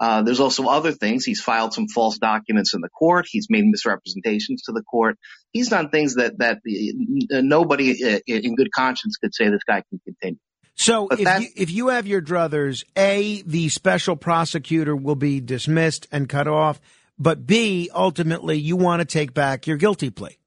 Uh, 0.00 0.22
there's 0.22 0.38
also 0.38 0.66
other 0.66 0.92
things. 0.92 1.24
He's 1.24 1.40
filed 1.40 1.72
some 1.72 1.88
false 1.88 2.18
documents 2.18 2.72
in 2.72 2.80
the 2.80 2.88
court. 2.88 3.26
He's 3.28 3.48
made 3.50 3.64
misrepresentations 3.64 4.62
to 4.62 4.72
the 4.72 4.82
court. 4.82 5.16
He's 5.52 5.70
done 5.70 5.90
things 5.90 6.14
that 6.16 6.38
that 6.38 6.58
uh, 6.58 7.40
nobody 7.40 8.04
uh, 8.04 8.20
in 8.26 8.54
good 8.54 8.70
conscience 8.72 9.16
could 9.16 9.34
say 9.34 9.50
this 9.50 9.64
guy 9.66 9.82
can 9.88 10.00
continue. 10.04 10.38
So 10.78 11.08
if 11.10 11.18
you, 11.18 11.48
if 11.56 11.70
you 11.70 11.88
have 11.88 12.06
your 12.06 12.22
druthers, 12.22 12.84
A, 12.96 13.42
the 13.42 13.68
special 13.68 14.14
prosecutor 14.14 14.94
will 14.94 15.16
be 15.16 15.40
dismissed 15.40 16.06
and 16.12 16.28
cut 16.28 16.46
off, 16.46 16.80
but 17.18 17.44
B, 17.44 17.90
ultimately 17.92 18.58
you 18.58 18.76
want 18.76 19.00
to 19.00 19.04
take 19.04 19.34
back 19.34 19.66
your 19.66 19.76
guilty 19.76 20.10
plea. 20.10 20.38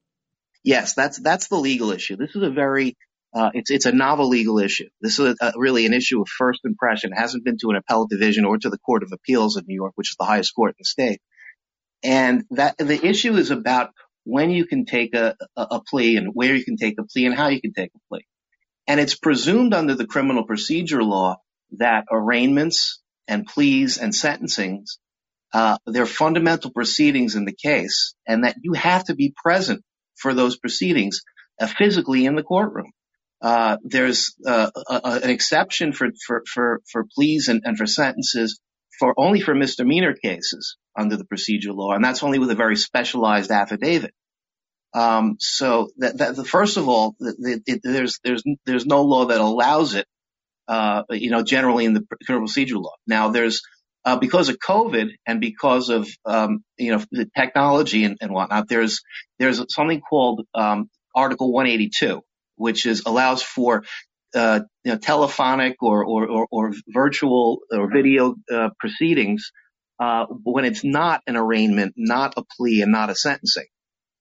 Yes, 0.64 0.94
that's 0.94 1.20
that's 1.20 1.48
the 1.48 1.56
legal 1.56 1.90
issue. 1.90 2.16
This 2.16 2.34
is 2.34 2.42
a 2.42 2.48
very 2.48 2.96
uh, 3.34 3.50
it's 3.52 3.70
it's 3.70 3.84
a 3.84 3.92
novel 3.92 4.28
legal 4.28 4.58
issue. 4.58 4.88
This 5.02 5.18
is 5.18 5.36
a, 5.40 5.46
a, 5.48 5.52
really 5.56 5.84
an 5.84 5.92
issue 5.92 6.22
of 6.22 6.28
first 6.28 6.60
impression. 6.64 7.12
It 7.12 7.18
hasn't 7.18 7.44
been 7.44 7.58
to 7.58 7.70
an 7.70 7.76
appellate 7.76 8.08
division 8.08 8.46
or 8.46 8.56
to 8.56 8.70
the 8.70 8.78
Court 8.78 9.02
of 9.02 9.12
Appeals 9.12 9.56
of 9.56 9.68
New 9.68 9.74
York, 9.74 9.92
which 9.96 10.12
is 10.12 10.16
the 10.18 10.24
highest 10.24 10.54
court 10.54 10.70
in 10.70 10.76
the 10.78 10.84
state. 10.84 11.20
And 12.02 12.44
that 12.52 12.78
the 12.78 13.04
issue 13.04 13.34
is 13.34 13.50
about 13.50 13.90
when 14.24 14.50
you 14.50 14.64
can 14.64 14.86
take 14.86 15.14
a, 15.14 15.36
a, 15.56 15.62
a 15.62 15.82
plea 15.82 16.16
and 16.16 16.30
where 16.32 16.54
you 16.54 16.64
can 16.64 16.76
take 16.76 16.94
a 16.98 17.04
plea 17.04 17.26
and 17.26 17.34
how 17.34 17.48
you 17.48 17.60
can 17.60 17.74
take 17.74 17.90
a 17.94 17.98
plea. 18.08 18.24
And 18.86 19.00
it's 19.00 19.16
presumed 19.16 19.74
under 19.74 19.94
the 19.94 20.06
criminal 20.06 20.44
procedure 20.44 21.02
law 21.02 21.36
that 21.78 22.04
arraignments 22.10 23.00
and 23.28 23.46
pleas 23.46 23.98
and 23.98 24.12
sentencings, 24.12 24.98
uh, 25.52 25.78
they're 25.86 26.06
fundamental 26.06 26.70
proceedings 26.70 27.34
in 27.34 27.44
the 27.44 27.54
case 27.54 28.14
and 28.26 28.44
that 28.44 28.56
you 28.62 28.72
have 28.72 29.04
to 29.04 29.14
be 29.14 29.34
present 29.42 29.82
for 30.16 30.34
those 30.34 30.56
proceedings 30.58 31.22
uh, 31.60 31.66
physically 31.66 32.26
in 32.26 32.36
the 32.36 32.42
courtroom. 32.42 32.90
Uh, 33.40 33.76
there's 33.82 34.34
uh, 34.46 34.70
a, 34.88 35.00
a, 35.04 35.20
an 35.24 35.30
exception 35.30 35.92
for, 35.92 36.08
for, 36.26 36.42
for, 36.46 36.80
for 36.90 37.04
pleas 37.14 37.48
and, 37.48 37.62
and 37.64 37.76
for 37.76 37.86
sentences 37.86 38.60
for 38.98 39.14
only 39.18 39.40
for 39.40 39.54
misdemeanor 39.54 40.14
cases 40.14 40.76
under 40.96 41.16
the 41.16 41.24
procedure 41.24 41.72
law, 41.72 41.92
and 41.92 42.04
that's 42.04 42.22
only 42.22 42.38
with 42.38 42.50
a 42.50 42.54
very 42.54 42.76
specialized 42.76 43.50
affidavit. 43.50 44.12
Um, 44.94 45.36
so 45.40 45.90
that, 45.98 46.18
that 46.18 46.36
the, 46.36 46.44
first 46.44 46.76
of 46.76 46.88
all, 46.88 47.16
it, 47.20 47.62
it, 47.66 47.80
there's 47.82 48.20
there's 48.24 48.42
there's 48.66 48.86
no 48.86 49.02
law 49.02 49.26
that 49.26 49.40
allows 49.40 49.94
it. 49.94 50.06
Uh, 50.68 51.02
you 51.10 51.30
know, 51.30 51.42
generally 51.42 51.84
in 51.84 51.92
the 51.92 52.06
criminal 52.24 52.46
procedure 52.46 52.78
law. 52.78 52.94
Now, 53.06 53.30
there's 53.30 53.62
uh, 54.04 54.16
because 54.16 54.48
of 54.48 54.58
COVID 54.58 55.10
and 55.26 55.40
because 55.40 55.88
of 55.88 56.08
um, 56.24 56.64
you 56.78 56.92
know 56.92 57.04
the 57.10 57.28
technology 57.36 58.04
and, 58.04 58.16
and, 58.20 58.32
whatnot. 58.32 58.68
There's 58.68 59.00
there's 59.38 59.62
something 59.74 60.00
called 60.00 60.46
um, 60.54 60.88
Article 61.14 61.52
182, 61.52 62.22
which 62.56 62.86
is 62.86 63.02
allows 63.06 63.42
for 63.42 63.84
uh, 64.34 64.60
you 64.84 64.92
know, 64.92 64.98
telephonic 64.98 65.76
or, 65.82 66.04
or, 66.04 66.26
or, 66.26 66.46
or, 66.50 66.72
virtual 66.88 67.60
or 67.70 67.92
video 67.92 68.34
uh, 68.50 68.70
proceedings 68.80 69.52
uh, 70.00 70.24
when 70.42 70.64
it's 70.64 70.82
not 70.82 71.20
an 71.26 71.36
arraignment, 71.36 71.92
not 71.96 72.34
a 72.38 72.42
plea, 72.56 72.80
and 72.80 72.90
not 72.90 73.10
a 73.10 73.14
sentencing. 73.14 73.66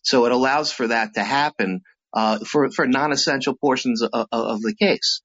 So 0.01 0.25
it 0.25 0.31
allows 0.31 0.72
for 0.72 0.88
that 0.88 1.13
to 1.15 1.24
happen 1.24 1.81
uh, 2.13 2.39
for 2.39 2.70
for 2.72 2.88
non-essential 2.88 3.55
portions 3.55 4.01
of, 4.01 4.27
of 4.31 4.62
the 4.62 4.75
case. 4.77 5.22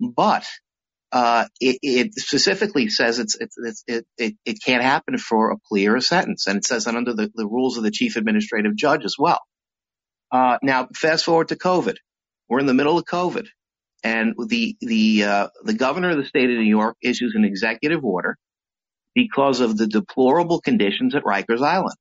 But 0.00 0.46
uh, 1.12 1.46
it, 1.60 1.78
it, 1.82 2.14
specifically 2.14 2.88
says 2.88 3.18
it's, 3.18 3.36
it's, 3.40 3.84
it, 3.86 4.04
it, 4.18 4.34
it 4.44 4.58
can't 4.62 4.82
happen 4.82 5.16
for 5.16 5.50
a 5.50 5.56
plea 5.56 5.86
or 5.86 5.96
a 5.96 6.02
sentence, 6.02 6.46
and 6.46 6.58
it 6.58 6.64
says 6.64 6.84
that 6.84 6.96
under 6.96 7.14
the, 7.14 7.30
the 7.34 7.46
rules 7.46 7.76
of 7.76 7.84
the 7.84 7.90
chief 7.90 8.16
administrative 8.16 8.76
judge 8.76 9.04
as 9.04 9.14
well. 9.18 9.40
Uh, 10.30 10.58
now, 10.62 10.88
fast 10.94 11.24
forward 11.24 11.48
to 11.48 11.56
COVID. 11.56 11.96
We're 12.48 12.58
in 12.58 12.66
the 12.66 12.74
middle 12.74 12.98
of 12.98 13.04
COVID, 13.04 13.46
and 14.04 14.34
the 14.48 14.76
the 14.80 15.24
uh, 15.24 15.48
the 15.62 15.74
governor 15.74 16.10
of 16.10 16.18
the 16.18 16.24
state 16.24 16.50
of 16.50 16.56
New 16.56 16.62
York 16.62 16.96
issues 17.02 17.34
an 17.34 17.44
executive 17.44 18.04
order 18.04 18.36
because 19.14 19.60
of 19.60 19.76
the 19.76 19.86
deplorable 19.86 20.60
conditions 20.60 21.14
at 21.14 21.24
Rikers 21.24 21.62
Island. 21.62 21.96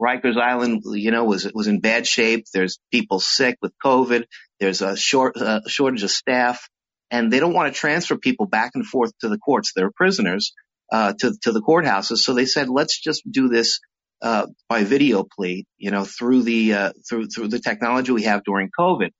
Rikers 0.00 0.36
Island, 0.36 0.82
you 0.84 1.10
know, 1.10 1.24
was 1.24 1.50
was 1.54 1.68
in 1.68 1.80
bad 1.80 2.06
shape. 2.06 2.44
There's 2.52 2.78
people 2.90 3.18
sick 3.18 3.56
with 3.62 3.72
COVID. 3.84 4.24
There's 4.60 4.82
a 4.82 4.96
short 4.96 5.36
uh, 5.36 5.60
shortage 5.66 6.02
of 6.02 6.10
staff, 6.10 6.68
and 7.10 7.32
they 7.32 7.40
don't 7.40 7.54
want 7.54 7.72
to 7.72 7.78
transfer 7.78 8.16
people 8.16 8.46
back 8.46 8.72
and 8.74 8.86
forth 8.86 9.12
to 9.20 9.28
the 9.28 9.38
courts. 9.38 9.72
They're 9.74 9.90
prisoners 9.90 10.52
uh, 10.92 11.14
to 11.20 11.34
to 11.42 11.52
the 11.52 11.62
courthouses. 11.62 12.18
So 12.18 12.34
they 12.34 12.46
said, 12.46 12.68
let's 12.68 13.00
just 13.00 13.22
do 13.30 13.48
this 13.48 13.80
uh, 14.20 14.46
by 14.68 14.84
video 14.84 15.24
plea, 15.24 15.64
you 15.78 15.90
know, 15.90 16.04
through 16.04 16.42
the 16.42 16.74
uh, 16.74 16.92
through 17.08 17.28
through 17.28 17.48
the 17.48 17.60
technology 17.60 18.12
we 18.12 18.24
have 18.24 18.44
during 18.44 18.70
COVID. 18.78 19.10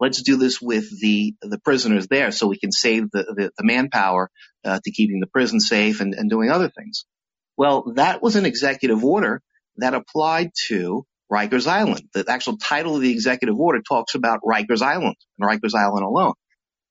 Let's 0.00 0.22
do 0.22 0.36
this 0.36 0.60
with 0.60 1.00
the 1.00 1.34
the 1.42 1.60
prisoners 1.60 2.08
there, 2.08 2.32
so 2.32 2.48
we 2.48 2.58
can 2.58 2.72
save 2.72 3.10
the 3.12 3.22
the, 3.22 3.50
the 3.56 3.64
manpower 3.64 4.30
uh, 4.64 4.80
to 4.84 4.90
keeping 4.90 5.20
the 5.20 5.28
prison 5.28 5.60
safe 5.60 6.00
and, 6.00 6.14
and 6.14 6.28
doing 6.28 6.50
other 6.50 6.68
things. 6.68 7.04
Well, 7.56 7.92
that 7.94 8.20
was 8.20 8.34
an 8.34 8.46
executive 8.46 9.04
order 9.04 9.40
that 9.78 9.94
applied 9.94 10.50
to 10.68 11.04
Rikers 11.30 11.66
Island. 11.66 12.02
The 12.12 12.24
actual 12.28 12.56
title 12.58 12.96
of 12.96 13.02
the 13.02 13.10
executive 13.10 13.58
order 13.58 13.80
talks 13.80 14.14
about 14.14 14.40
Rikers 14.44 14.82
Island 14.82 15.16
and 15.38 15.48
Rikers 15.48 15.74
Island 15.74 16.04
alone. 16.04 16.34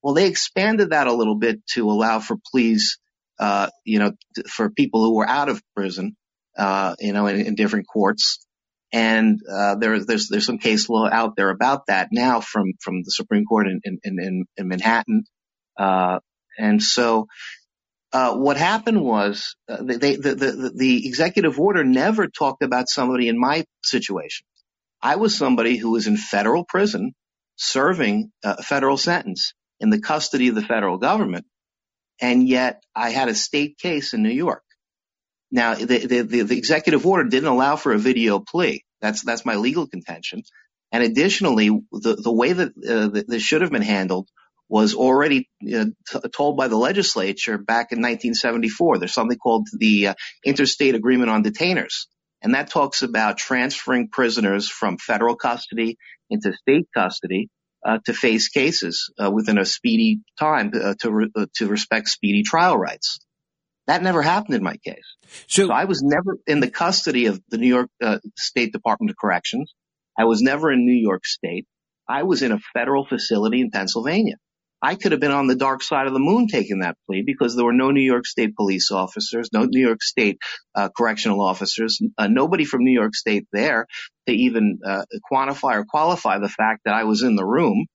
Well, 0.01 0.13
they 0.13 0.27
expanded 0.27 0.89
that 0.89 1.07
a 1.07 1.13
little 1.13 1.37
bit 1.37 1.65
to 1.73 1.89
allow 1.89 2.19
for 2.19 2.37
pleas, 2.51 2.97
uh, 3.39 3.69
you 3.85 3.99
know, 3.99 4.11
for 4.49 4.69
people 4.69 5.03
who 5.03 5.15
were 5.15 5.27
out 5.27 5.49
of 5.49 5.61
prison, 5.75 6.17
uh, 6.57 6.95
you 6.99 7.13
know, 7.13 7.27
in, 7.27 7.39
in 7.39 7.55
different 7.55 7.87
courts. 7.87 8.45
And 8.91 9.39
uh, 9.49 9.75
there, 9.75 10.03
there's 10.03 10.27
there's 10.27 10.45
some 10.45 10.59
case 10.59 10.87
law 10.87 11.09
out 11.09 11.35
there 11.35 11.49
about 11.49 11.87
that 11.87 12.09
now 12.11 12.41
from 12.41 12.73
from 12.79 13.01
the 13.03 13.11
Supreme 13.11 13.45
Court 13.45 13.67
in 13.67 13.79
in 13.83 13.99
in, 14.03 14.45
in 14.57 14.67
Manhattan. 14.67 15.23
Uh, 15.79 16.19
and 16.59 16.83
so 16.83 17.27
what 18.13 18.57
happened 18.57 19.01
was 19.01 19.55
uh, 19.67 19.77
the, 19.77 21.01
executive 21.05 21.59
order 21.59 21.83
never 21.83 22.27
talked 22.27 22.63
about 22.63 22.87
somebody 22.87 23.27
in 23.27 23.39
my 23.39 23.65
situation. 23.83 24.45
I 25.01 25.15
was 25.15 25.37
somebody 25.37 25.77
who 25.77 25.91
was 25.91 26.07
in 26.07 26.17
federal 26.17 26.63
prison 26.63 27.13
serving 27.55 28.31
a 28.43 28.61
federal 28.63 28.97
sentence 28.97 29.53
in 29.79 29.89
the 29.89 29.99
custody 29.99 30.47
of 30.47 30.55
the 30.55 30.61
federal 30.61 30.97
government. 30.97 31.45
And 32.21 32.47
yet 32.47 32.83
I 32.95 33.09
had 33.09 33.29
a 33.29 33.35
state 33.35 33.77
case 33.79 34.13
in 34.13 34.23
New 34.23 34.29
York. 34.29 34.63
Now 35.51 35.75
the, 35.75 36.47
executive 36.51 37.05
order 37.05 37.27
didn't 37.27 37.49
allow 37.49 37.75
for 37.75 37.93
a 37.93 37.99
video 37.99 38.39
plea. 38.39 38.83
That's, 39.01 39.23
that's 39.23 39.45
my 39.45 39.55
legal 39.55 39.87
contention. 39.87 40.43
And 40.91 41.03
additionally, 41.03 41.69
the, 41.91 42.15
the 42.15 42.31
way 42.31 42.53
that 42.53 42.69
uh, 42.87 43.21
this 43.27 43.41
should 43.41 43.61
have 43.61 43.71
been 43.71 43.81
handled 43.81 44.29
was 44.73 44.95
already 44.95 45.47
t- 45.61 45.93
told 46.35 46.57
by 46.57 46.67
the 46.67 46.75
legislature 46.75 47.59
back 47.59 47.91
in 47.91 47.99
1974. 47.99 48.97
There's 48.97 49.13
something 49.13 49.37
called 49.37 49.67
the 49.71 50.07
uh, 50.07 50.13
Interstate 50.43 50.95
Agreement 50.95 51.29
on 51.29 51.43
Detainers. 51.43 52.07
And 52.41 52.55
that 52.55 52.71
talks 52.71 53.03
about 53.03 53.37
transferring 53.37 54.09
prisoners 54.09 54.67
from 54.67 54.97
federal 54.97 55.35
custody 55.35 55.97
into 56.31 56.53
state 56.53 56.87
custody 56.91 57.49
uh, 57.85 57.99
to 58.07 58.13
face 58.13 58.49
cases 58.49 59.13
uh, 59.23 59.29
within 59.29 59.59
a 59.59 59.65
speedy 59.65 60.21
time 60.39 60.71
uh, 60.73 60.95
to 61.01 61.11
re- 61.11 61.31
uh, 61.35 61.45
to 61.57 61.67
respect 61.67 62.07
speedy 62.07 62.41
trial 62.41 62.75
rights. 62.75 63.19
That 63.85 64.01
never 64.01 64.23
happened 64.23 64.55
in 64.55 64.63
my 64.63 64.77
case. 64.77 65.05
So, 65.45 65.67
so 65.67 65.71
I 65.71 65.85
was 65.85 66.01
never 66.01 66.39
in 66.47 66.61
the 66.61 66.71
custody 66.71 67.27
of 67.27 67.39
the 67.49 67.59
New 67.59 67.67
York 67.67 67.91
uh, 68.01 68.17
State 68.35 68.73
Department 68.73 69.11
of 69.11 69.17
Corrections. 69.17 69.71
I 70.17 70.25
was 70.25 70.41
never 70.41 70.71
in 70.71 70.83
New 70.83 70.99
York 70.99 71.27
State. 71.27 71.67
I 72.09 72.23
was 72.23 72.41
in 72.41 72.51
a 72.51 72.59
federal 72.73 73.05
facility 73.05 73.61
in 73.61 73.69
Pennsylvania. 73.69 74.37
I 74.83 74.95
could 74.95 75.13
have 75.13 75.21
been 75.21 75.31
on 75.31 75.47
the 75.47 75.55
dark 75.55 75.81
side 75.81 76.07
of 76.07 76.13
the 76.13 76.19
moon 76.19 76.47
taking 76.47 76.79
that 76.79 76.97
plea 77.07 77.23
because 77.25 77.55
there 77.55 77.63
were 77.63 77.71
no 77.71 77.91
New 77.91 78.01
York 78.01 78.27
State 78.27 78.53
police 78.53 78.91
officers, 78.91 79.49
no 79.53 79.63
New 79.63 79.81
York 79.81 80.03
State 80.03 80.39
uh, 80.75 80.89
correctional 80.95 81.41
officers, 81.41 82.01
uh, 82.17 82.27
nobody 82.27 82.65
from 82.65 82.83
New 82.83 82.91
York 82.91 83.15
State 83.15 83.47
there 83.53 83.87
to 84.27 84.33
even 84.33 84.79
uh, 84.85 85.05
quantify 85.31 85.75
or 85.77 85.85
qualify 85.85 86.39
the 86.39 86.49
fact 86.49 86.81
that 86.83 86.93
I 86.93 87.05
was 87.05 87.23
in 87.23 87.37
the 87.37 87.45
room. 87.45 87.85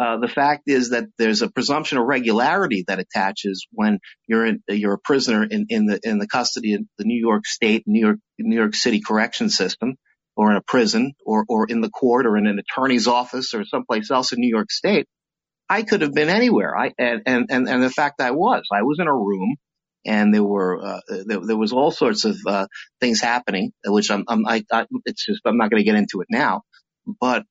Uh, 0.00 0.16
the 0.16 0.28
fact 0.28 0.62
is 0.66 0.90
that 0.90 1.04
there's 1.18 1.42
a 1.42 1.50
presumption 1.50 1.98
of 1.98 2.06
regularity 2.06 2.84
that 2.88 2.98
attaches 2.98 3.66
when 3.70 3.98
you're 4.26 4.46
in, 4.46 4.62
you're 4.66 4.94
a 4.94 4.98
prisoner 4.98 5.44
in, 5.44 5.66
in 5.68 5.84
the 5.84 6.00
in 6.02 6.18
the 6.18 6.26
custody 6.26 6.72
of 6.72 6.80
the 6.96 7.04
New 7.04 7.20
York 7.20 7.44
State, 7.46 7.84
New 7.86 8.00
York 8.00 8.18
New 8.38 8.56
York 8.56 8.74
City 8.74 9.02
correction 9.06 9.50
system, 9.50 9.96
or 10.36 10.52
in 10.52 10.56
a 10.56 10.62
prison, 10.62 11.12
or 11.26 11.44
or 11.50 11.66
in 11.66 11.82
the 11.82 11.90
court, 11.90 12.24
or 12.24 12.38
in 12.38 12.46
an 12.46 12.58
attorney's 12.58 13.06
office, 13.06 13.52
or 13.52 13.66
someplace 13.66 14.10
else 14.10 14.32
in 14.32 14.40
New 14.40 14.48
York 14.48 14.70
State 14.70 15.06
I 15.70 15.84
could 15.84 16.02
have 16.02 16.14
been 16.14 16.30
anywhere. 16.30 16.78
I 16.78 16.94
and 16.98 17.22
and 17.26 17.46
and, 17.50 17.68
the 17.84 17.90
fact 17.90 18.22
I 18.22 18.32
was, 18.32 18.64
I 18.72 18.84
was 18.84 19.00
in 19.00 19.08
a 19.08 19.14
room, 19.16 19.56
and 20.06 20.34
there 20.34 20.44
were 20.44 20.84
uh, 20.84 21.02
there, 21.26 21.40
there 21.46 21.58
was 21.58 21.74
all 21.74 21.92
sorts 21.92 22.26
of 22.26 22.38
uh, 22.46 22.68
things 23.00 23.22
happening, 23.22 23.72
which 23.86 24.12
I'm, 24.12 24.24
I'm 24.28 24.46
I, 24.46 24.64
I 24.72 24.86
it's 25.06 25.26
just 25.26 25.42
I'm 25.46 25.58
not 25.58 25.70
going 25.70 25.80
to 25.82 25.86
get 25.86 25.96
into 25.96 26.22
it 26.22 26.28
now, 26.30 26.62
but 27.20 27.44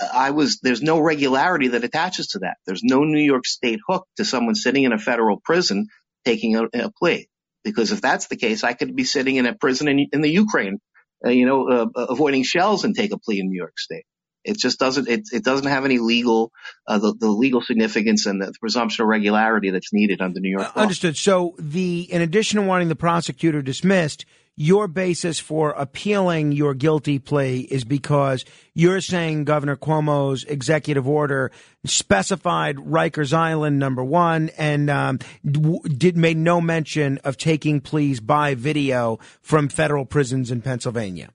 I, 0.00 0.28
I 0.28 0.30
was 0.32 0.60
there's 0.62 0.82
no 0.82 1.00
regularity 1.00 1.70
that 1.70 1.84
attaches 1.84 2.28
to 2.30 2.40
that. 2.40 2.58
There's 2.66 2.84
no 2.84 3.04
New 3.04 3.20
York 3.24 3.46
State 3.46 3.80
hook 3.88 4.06
to 4.18 4.26
someone 4.26 4.56
sitting 4.56 4.84
in 4.84 4.92
a 4.94 4.98
federal 4.98 5.40
prison 5.44 5.88
taking 6.26 6.56
a, 6.56 6.64
a 6.74 6.92
plea. 6.98 7.28
Because 7.64 7.92
if 7.92 8.02
that's 8.02 8.28
the 8.28 8.36
case, 8.36 8.64
I 8.64 8.74
could 8.74 8.96
be 8.96 9.04
sitting 9.04 9.36
in 9.38 9.46
a 9.46 9.54
prison 9.56 9.88
in, 9.88 10.08
in 10.12 10.22
the 10.22 10.30
Ukraine, 10.30 10.80
uh, 11.26 11.30
you 11.30 11.46
know, 11.46 11.68
uh, 11.70 11.86
avoiding 12.10 12.44
shells 12.44 12.84
and 12.84 12.94
take 12.96 13.12
a 13.12 13.18
plea 13.18 13.40
in 13.40 13.48
New 13.50 13.58
York 13.58 13.78
State. 13.80 14.04
It 14.44 14.58
just 14.58 14.78
doesn't. 14.78 15.08
It, 15.08 15.28
it 15.32 15.44
doesn't 15.44 15.66
have 15.66 15.84
any 15.84 15.98
legal, 15.98 16.52
uh, 16.86 16.98
the, 16.98 17.14
the 17.14 17.28
legal 17.28 17.60
significance 17.60 18.26
and 18.26 18.40
the 18.40 18.52
presumption 18.60 19.02
of 19.02 19.08
regularity 19.08 19.70
that's 19.70 19.92
needed 19.92 20.20
under 20.20 20.40
New 20.40 20.50
York 20.50 20.74
law. 20.74 20.82
Understood. 20.82 21.16
So 21.16 21.54
the, 21.58 22.10
in 22.10 22.22
addition 22.22 22.60
to 22.60 22.66
wanting 22.66 22.88
the 22.88 22.96
prosecutor 22.96 23.62
dismissed, 23.62 24.24
your 24.60 24.88
basis 24.88 25.38
for 25.38 25.70
appealing 25.70 26.50
your 26.50 26.74
guilty 26.74 27.20
plea 27.20 27.60
is 27.60 27.84
because 27.84 28.44
you're 28.74 29.00
saying 29.00 29.44
Governor 29.44 29.76
Cuomo's 29.76 30.42
executive 30.42 31.06
order 31.06 31.52
specified 31.86 32.76
Rikers 32.76 33.32
Island 33.32 33.78
number 33.78 34.02
one 34.02 34.50
and 34.58 34.90
um, 34.90 35.20
did 35.48 36.16
made 36.16 36.36
no 36.36 36.60
mention 36.60 37.18
of 37.18 37.36
taking 37.36 37.80
pleas 37.80 38.18
by 38.18 38.56
video 38.56 39.20
from 39.42 39.68
federal 39.68 40.04
prisons 40.04 40.50
in 40.50 40.60
Pennsylvania. 40.60 41.30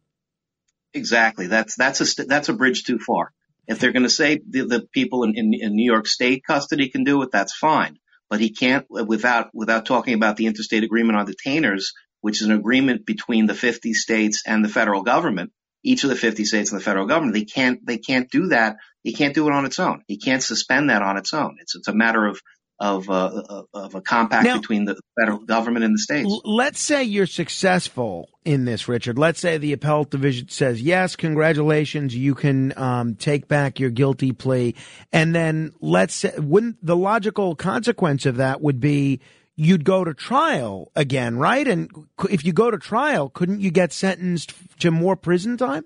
Exactly. 0.94 1.48
That's 1.48 1.76
that's 1.76 2.20
a 2.20 2.26
that's 2.26 2.50
a 2.50 2.54
bridge 2.54 2.84
too 2.84 3.00
far. 3.00 3.32
If 3.68 3.80
they're 3.80 3.94
going 3.94 4.04
to 4.04 4.10
say 4.10 4.42
the, 4.48 4.66
the 4.66 4.88
people 4.94 5.24
in, 5.24 5.38
in, 5.38 5.54
in 5.54 5.76
New 5.76 5.90
York 5.90 6.06
State 6.06 6.44
custody 6.46 6.90
can 6.90 7.04
do 7.06 7.22
it, 7.22 7.30
that's 7.32 7.56
fine. 7.56 7.98
But 8.30 8.40
he 8.42 8.52
can't 8.52 8.86
without 8.90 9.50
without 9.54 9.86
talking 9.86 10.14
about 10.14 10.38
the 10.38 10.48
interstate 10.48 10.84
agreement 10.84 11.18
on 11.18 11.28
detainers 11.28 11.86
which 12.24 12.42
is 12.42 12.48
an 12.48 12.54
agreement 12.54 13.06
between 13.06 13.48
the 13.48 13.54
50 13.54 13.94
states 13.94 14.44
and 14.48 14.64
the 14.64 14.70
federal 14.70 15.04
government, 15.04 15.52
each 15.84 16.06
of 16.06 16.10
the 16.10 16.16
50 16.16 16.46
states 16.46 16.72
and 16.72 16.80
the 16.80 16.84
federal 16.84 17.06
government. 17.06 17.34
They 17.34 17.44
can't, 17.44 17.86
they 17.86 17.98
can't 17.98 18.32
do 18.32 18.48
that. 18.48 18.78
He 19.04 19.12
can't 19.12 19.36
do 19.36 19.46
it 19.46 19.54
on 19.54 19.66
its 19.66 19.78
own. 19.78 20.04
He 20.08 20.18
can't 20.18 20.42
suspend 20.42 20.90
that 20.90 21.02
on 21.02 21.18
its 21.18 21.34
own. 21.34 21.58
It's, 21.60 21.76
it's 21.76 21.90
a 21.90 21.94
matter 21.94 22.26
of, 22.26 22.40
of, 22.80 23.10
uh, 23.10 23.64
of 23.74 23.96
a 23.96 24.02
compact 24.02 24.46
now, 24.46 24.58
between 24.58 24.86
the 24.86 25.00
federal 25.20 25.40
government 25.40 25.86
and 25.86 25.94
the 25.94 26.00
states. 26.00 26.30
Let's 26.44 26.80
say 26.80 27.04
you're 27.04 27.28
successful 27.28 28.30
in 28.44 28.66
this, 28.66 28.88
Richard. 28.88 29.18
Let's 29.18 29.40
say 29.40 29.58
the 29.58 29.74
appellate 29.74 30.10
division 30.10 30.50
says, 30.50 30.82
yes, 30.82 31.16
congratulations, 31.16 32.16
you 32.16 32.36
can 32.36 32.78
um, 32.78 33.16
take 33.16 33.48
back 33.48 33.80
your 33.80 33.90
guilty 33.90 34.32
plea. 34.32 34.76
And 35.12 35.34
then 35.34 35.74
let's 35.80 36.16
say, 36.16 36.34
wouldn't 36.38 36.84
the 36.86 36.98
logical 36.98 37.56
consequence 37.56 38.26
of 38.26 38.38
that 38.38 38.62
would 38.62 38.80
be 38.80 39.22
you'd 39.56 39.86
go 39.86 40.04
to 40.04 40.14
trial 40.14 40.92
again, 40.96 41.38
right? 41.38 41.68
And 41.68 41.90
if 42.30 42.44
you 42.44 42.54
go 42.54 42.72
to 42.72 42.78
trial, 42.78 43.30
couldn't 43.30 43.62
you 43.62 43.72
get 43.72 43.94
sentenced 43.94 44.54
to 44.80 44.92
more 44.92 45.16
prison 45.16 45.58
time? 45.58 45.86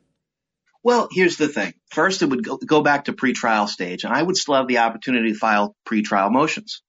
Well, 0.84 1.10
here's 1.12 1.38
the 1.38 1.48
thing. 1.48 1.74
First, 1.92 2.22
it 2.22 2.28
would 2.28 2.44
go, 2.44 2.58
go 2.58 2.82
back 2.82 3.06
to 3.06 3.14
pretrial 3.14 3.68
stage, 3.68 4.04
and 4.04 4.14
I 4.14 4.22
would 4.22 4.38
still 4.38 4.56
have 4.56 4.68
the 4.68 4.80
opportunity 4.80 5.34
to 5.34 5.38
file 5.38 5.76
pretrial 5.88 6.32
motions. 6.32 6.82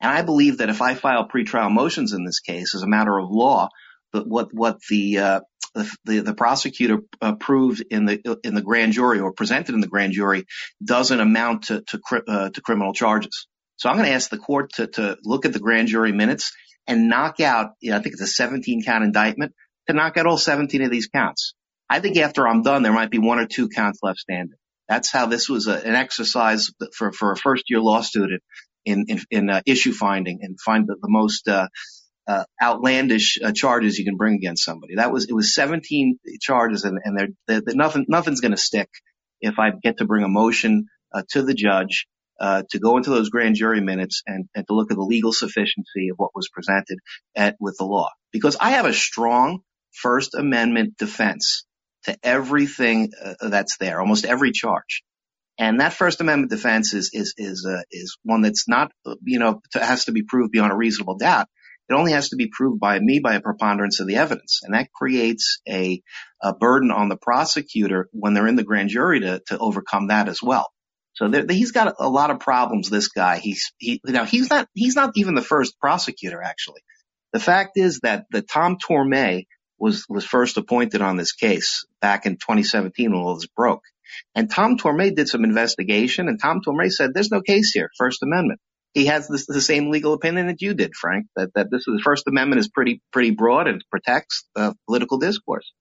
And 0.00 0.10
I 0.10 0.22
believe 0.22 0.58
that 0.58 0.70
if 0.70 0.82
I 0.82 0.94
file 0.94 1.28
pretrial 1.28 1.70
motions 1.70 2.12
in 2.12 2.24
this 2.24 2.40
case, 2.40 2.74
as 2.74 2.82
a 2.82 2.88
matter 2.88 3.16
of 3.18 3.30
law, 3.30 3.68
but 4.12 4.26
what 4.26 4.52
what 4.52 4.78
the 4.88 5.18
uh, 5.18 5.40
the, 6.04 6.20
the 6.20 6.34
prosecutor 6.34 7.00
uh, 7.20 7.34
proved 7.34 7.84
in 7.90 8.06
the 8.06 8.38
in 8.44 8.54
the 8.54 8.62
grand 8.62 8.92
jury 8.92 9.20
or 9.20 9.32
presented 9.32 9.74
in 9.74 9.80
the 9.80 9.88
grand 9.88 10.12
jury 10.12 10.46
doesn't 10.82 11.20
amount 11.20 11.64
to 11.64 11.82
to, 11.82 12.00
uh, 12.28 12.50
to 12.50 12.60
criminal 12.60 12.92
charges. 12.92 13.46
So 13.76 13.88
I'm 13.88 13.96
going 13.96 14.08
to 14.08 14.14
ask 14.14 14.30
the 14.30 14.38
court 14.38 14.70
to, 14.74 14.86
to 14.86 15.18
look 15.24 15.44
at 15.44 15.52
the 15.52 15.58
grand 15.58 15.88
jury 15.88 16.12
minutes 16.12 16.52
and 16.86 17.08
knock 17.08 17.40
out, 17.40 17.72
you 17.80 17.90
know, 17.90 17.96
I 17.96 18.02
think 18.02 18.12
it's 18.12 18.22
a 18.22 18.26
17 18.26 18.84
count 18.84 19.04
indictment 19.04 19.52
to 19.88 19.94
knock 19.94 20.16
out 20.16 20.26
all 20.26 20.38
17 20.38 20.82
of 20.82 20.90
these 20.90 21.08
counts. 21.08 21.54
I 21.88 22.00
think 22.00 22.16
after 22.16 22.46
I'm 22.46 22.62
done, 22.62 22.82
there 22.82 22.92
might 22.92 23.10
be 23.10 23.18
one 23.18 23.38
or 23.38 23.46
two 23.46 23.68
counts 23.68 24.00
left 24.02 24.18
standing. 24.18 24.58
That's 24.88 25.10
how 25.10 25.26
this 25.26 25.48
was 25.48 25.66
a, 25.66 25.74
an 25.74 25.94
exercise 25.94 26.70
for, 26.94 27.12
for 27.12 27.32
a 27.32 27.36
first 27.36 27.64
year 27.68 27.80
law 27.80 28.00
student 28.00 28.42
in, 28.84 29.06
in, 29.08 29.20
in 29.30 29.50
uh, 29.50 29.62
issue 29.66 29.92
finding 29.92 30.40
and 30.42 30.60
find 30.60 30.86
the, 30.86 30.94
the 30.94 31.08
most, 31.08 31.48
uh, 31.48 31.68
uh, 32.26 32.44
outlandish 32.62 33.38
uh, 33.42 33.52
charges 33.52 33.98
you 33.98 34.04
can 34.04 34.16
bring 34.16 34.34
against 34.34 34.64
somebody. 34.64 34.96
That 34.96 35.12
was, 35.12 35.26
it 35.26 35.34
was 35.34 35.54
17 35.54 36.18
charges 36.40 36.84
and, 36.84 36.98
and 37.04 37.18
they're, 37.18 37.28
they're, 37.46 37.60
they're 37.60 37.74
nothing, 37.74 38.06
nothing's 38.08 38.40
going 38.40 38.52
to 38.52 38.58
stick 38.58 38.88
if 39.40 39.58
I 39.58 39.70
get 39.70 39.98
to 39.98 40.06
bring 40.06 40.24
a 40.24 40.28
motion 40.28 40.86
uh, 41.12 41.22
to 41.30 41.42
the 41.42 41.54
judge 41.54 42.06
uh, 42.40 42.62
to 42.70 42.78
go 42.78 42.96
into 42.96 43.10
those 43.10 43.28
grand 43.28 43.56
jury 43.56 43.80
minutes 43.80 44.22
and, 44.26 44.48
and, 44.54 44.66
to 44.66 44.74
look 44.74 44.90
at 44.90 44.96
the 44.96 45.04
legal 45.04 45.32
sufficiency 45.32 46.08
of 46.10 46.16
what 46.16 46.30
was 46.34 46.48
presented 46.48 46.98
at, 47.36 47.56
with 47.60 47.76
the 47.78 47.84
law. 47.84 48.10
Because 48.32 48.56
I 48.60 48.70
have 48.70 48.86
a 48.86 48.92
strong 48.92 49.60
First 49.92 50.34
Amendment 50.34 50.96
defense 50.98 51.64
to 52.04 52.16
everything 52.22 53.12
uh, 53.22 53.48
that's 53.48 53.76
there, 53.78 54.00
almost 54.00 54.24
every 54.24 54.52
charge. 54.52 55.02
And 55.58 55.80
that 55.80 55.92
First 55.92 56.20
Amendment 56.20 56.50
defense 56.50 56.94
is 56.94 57.10
is 57.12 57.34
is 57.36 57.66
uh, 57.68 57.82
is 57.90 58.18
one 58.24 58.42
that's 58.42 58.68
not 58.68 58.90
you 59.22 59.38
know 59.38 59.60
has 59.72 60.06
to 60.06 60.12
be 60.12 60.22
proved 60.22 60.52
beyond 60.52 60.72
a 60.72 60.76
reasonable 60.76 61.16
doubt. 61.16 61.46
It 61.88 61.94
only 61.94 62.12
has 62.12 62.30
to 62.30 62.36
be 62.36 62.48
proved 62.50 62.80
by 62.80 62.98
me 62.98 63.20
by 63.20 63.34
a 63.34 63.40
preponderance 63.40 64.00
of 64.00 64.06
the 64.06 64.16
evidence, 64.16 64.60
and 64.62 64.74
that 64.74 64.90
creates 64.92 65.60
a, 65.68 66.00
a 66.42 66.54
burden 66.54 66.90
on 66.90 67.10
the 67.10 67.18
prosecutor 67.18 68.08
when 68.12 68.32
they're 68.32 68.46
in 68.46 68.56
the 68.56 68.64
grand 68.64 68.88
jury 68.88 69.20
to 69.20 69.42
to 69.48 69.58
overcome 69.58 70.08
that 70.08 70.28
as 70.28 70.42
well. 70.42 70.66
So 71.14 71.28
there, 71.28 71.44
he's 71.48 71.72
got 71.72 71.94
a 71.98 72.08
lot 72.08 72.30
of 72.30 72.40
problems. 72.40 72.90
This 72.90 73.08
guy, 73.08 73.38
he's 73.38 73.72
he 73.78 74.00
now 74.04 74.24
he's 74.24 74.50
not 74.50 74.66
he's 74.74 74.96
not 74.96 75.12
even 75.14 75.34
the 75.34 75.42
first 75.42 75.78
prosecutor 75.78 76.42
actually. 76.42 76.80
The 77.32 77.40
fact 77.40 77.72
is 77.76 78.00
that 78.02 78.24
the 78.30 78.42
Tom 78.42 78.78
Torme 78.78 79.46
was 79.78 80.06
was 80.08 80.24
first 80.24 80.56
appointed 80.56 81.02
on 81.02 81.16
this 81.16 81.32
case 81.32 81.84
back 82.00 82.26
in 82.26 82.34
2017 82.34 83.10
when 83.10 83.20
all 83.20 83.34
this 83.34 83.46
broke. 83.46 83.82
And 84.34 84.50
Tom 84.50 84.76
Torme 84.78 85.14
did 85.14 85.28
some 85.28 85.44
investigation, 85.44 86.28
and 86.28 86.40
Tom 86.40 86.60
Torme 86.66 86.90
said 86.90 87.10
there's 87.12 87.30
no 87.30 87.40
case 87.40 87.72
here, 87.72 87.90
First 87.98 88.22
Amendment. 88.22 88.60
He 88.92 89.06
has 89.06 89.26
this, 89.26 89.46
the 89.46 89.60
same 89.60 89.90
legal 89.90 90.12
opinion 90.12 90.46
that 90.46 90.62
you 90.62 90.74
did, 90.74 90.94
Frank, 90.94 91.26
that 91.36 91.50
that 91.54 91.70
this 91.70 91.84
the 91.86 92.00
First 92.04 92.26
Amendment 92.28 92.60
is 92.60 92.68
pretty 92.68 93.00
pretty 93.12 93.30
broad 93.30 93.66
and 93.66 93.84
protects 93.90 94.46
political 94.86 95.18
discourse. 95.18 95.72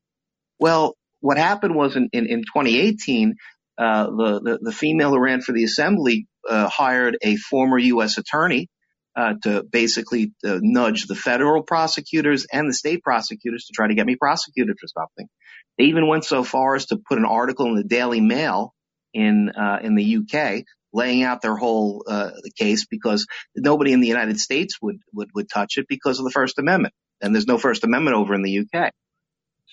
Well, 0.59 0.95
what 1.19 1.37
happened 1.37 1.75
was 1.75 1.95
in, 1.95 2.09
in, 2.11 2.27
in 2.27 2.39
2018, 2.41 3.35
uh, 3.77 4.05
the, 4.05 4.41
the, 4.43 4.59
the 4.61 4.71
female 4.71 5.11
who 5.11 5.19
ran 5.19 5.41
for 5.41 5.53
the 5.53 5.63
assembly 5.63 6.27
uh, 6.49 6.67
hired 6.67 7.17
a 7.21 7.37
former 7.37 7.77
U.S. 7.77 8.17
attorney 8.17 8.67
uh, 9.15 9.35
to 9.43 9.63
basically 9.63 10.33
uh, 10.45 10.59
nudge 10.61 11.05
the 11.07 11.15
federal 11.15 11.63
prosecutors 11.63 12.45
and 12.51 12.69
the 12.69 12.73
state 12.73 13.03
prosecutors 13.03 13.65
to 13.65 13.73
try 13.73 13.87
to 13.87 13.95
get 13.95 14.05
me 14.05 14.15
prosecuted 14.15 14.77
for 14.79 14.87
something. 14.87 15.27
They 15.77 15.85
even 15.85 16.07
went 16.07 16.25
so 16.25 16.43
far 16.43 16.75
as 16.75 16.87
to 16.87 16.97
put 16.97 17.17
an 17.17 17.25
article 17.25 17.67
in 17.67 17.75
the 17.75 17.83
Daily 17.83 18.21
Mail 18.21 18.73
in 19.13 19.49
uh, 19.49 19.79
in 19.83 19.95
the 19.95 20.17
UK 20.17 20.63
laying 20.93 21.23
out 21.23 21.41
their 21.41 21.55
whole 21.55 22.03
uh, 22.07 22.31
case 22.57 22.85
because 22.85 23.25
nobody 23.55 23.93
in 23.93 23.99
the 23.99 24.07
United 24.07 24.39
States 24.39 24.77
would, 24.81 24.97
would 25.13 25.29
would 25.33 25.49
touch 25.49 25.77
it 25.77 25.87
because 25.87 26.19
of 26.19 26.25
the 26.25 26.31
First 26.31 26.59
Amendment, 26.59 26.93
and 27.21 27.33
there's 27.33 27.47
no 27.47 27.57
First 27.57 27.83
Amendment 27.83 28.15
over 28.15 28.33
in 28.33 28.43
the 28.43 28.59
UK. 28.59 28.91